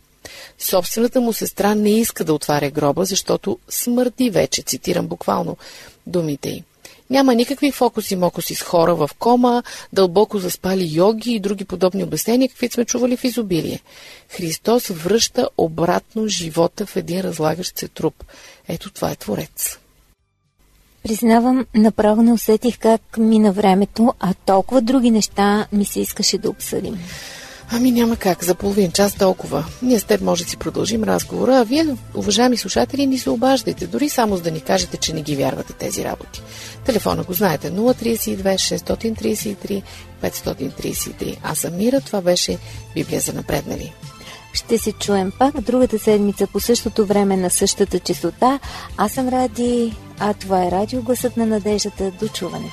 Собствената 0.59 1.21
му 1.21 1.33
сестра 1.33 1.75
не 1.75 1.91
иска 1.91 2.25
да 2.25 2.35
отваря 2.35 2.71
гроба, 2.71 3.05
защото 3.05 3.59
смърди 3.69 4.31
вече, 4.31 4.63
цитирам 4.63 5.07
буквално 5.07 5.57
думите 6.07 6.49
й. 6.49 6.65
Няма 7.11 7.35
никакви 7.35 7.73
фокуси-мокуси 7.73 8.55
с 8.55 8.63
хора 8.63 8.95
в 8.95 9.11
кома, 9.19 9.63
дълбоко 9.93 10.39
заспали 10.39 10.91
йоги 10.93 11.33
и 11.33 11.41
други 11.41 11.65
подобни 11.65 12.05
обяснения, 12.05 12.49
каквито 12.49 12.75
сме 12.75 12.85
чували 12.85 13.17
в 13.17 13.25
изобилие. 13.25 13.81
Христос 14.29 14.89
връща 14.89 15.49
обратно 15.59 16.29
живота 16.29 16.87
в 16.87 16.97
един 16.97 17.21
разлагащ 17.21 17.79
се 17.79 17.89
труп. 17.89 18.25
Ето 18.69 18.91
това 18.91 19.11
е 19.11 19.17
Творец. 19.17 19.79
Признавам, 21.03 21.67
направо 21.75 22.23
не 22.23 22.33
усетих 22.33 22.79
как 22.79 23.19
мина 23.19 23.53
времето, 23.53 24.15
а 24.21 24.35
толкова 24.47 24.81
други 24.81 25.11
неща 25.11 25.67
ми 25.73 25.85
се 25.85 26.01
искаше 26.01 26.39
да 26.39 26.51
обсъдим. 26.51 26.99
Ами 27.71 27.91
няма 27.91 28.17
как, 28.17 28.45
за 28.45 28.55
половин 28.55 28.93
час 28.93 29.15
толкова. 29.15 29.65
Ние 29.83 29.99
с 29.99 30.05
теб 30.05 30.21
може 30.21 30.45
да 30.45 30.51
си 30.51 30.57
продължим 30.57 31.05
разговора, 31.05 31.59
а 31.59 31.65
вие, 31.65 31.97
уважаеми 32.15 32.57
слушатели, 32.57 33.07
ни 33.07 33.19
се 33.19 33.31
обаждайте, 33.31 33.87
дори 33.87 34.09
само 34.09 34.37
за 34.37 34.43
да 34.43 34.51
ни 34.51 34.61
кажете, 34.61 34.97
че 34.97 35.15
не 35.15 35.23
ги 35.23 35.37
вярвате 35.37 35.73
тези 35.73 36.05
работи. 36.05 36.43
Телефона 36.85 37.23
го 37.23 37.33
знаете 37.33 37.73
032 37.73 38.43
633 38.43 39.83
533. 40.23 41.37
Аз 41.43 41.59
съм 41.59 41.77
Мира, 41.77 42.01
това 42.01 42.21
беше 42.21 42.59
Библия 42.95 43.21
за 43.21 43.33
напреднали. 43.33 43.93
Ще 44.53 44.79
се 44.79 44.93
чуем 44.93 45.33
пак 45.39 45.61
другата 45.61 45.99
седмица 45.99 46.47
по 46.47 46.61
същото 46.61 47.07
време 47.07 47.37
на 47.37 47.51
същата 47.51 47.99
частота. 47.99 48.59
Аз 48.97 49.13
съм 49.13 49.29
Ради, 49.29 49.97
а 50.19 50.35
това 50.35 50.65
е 50.65 50.71
радио 50.71 51.03
Гласът 51.03 51.37
на 51.37 51.47
надеждата. 51.47 52.11
До 52.21 52.29
чуване. 52.29 52.71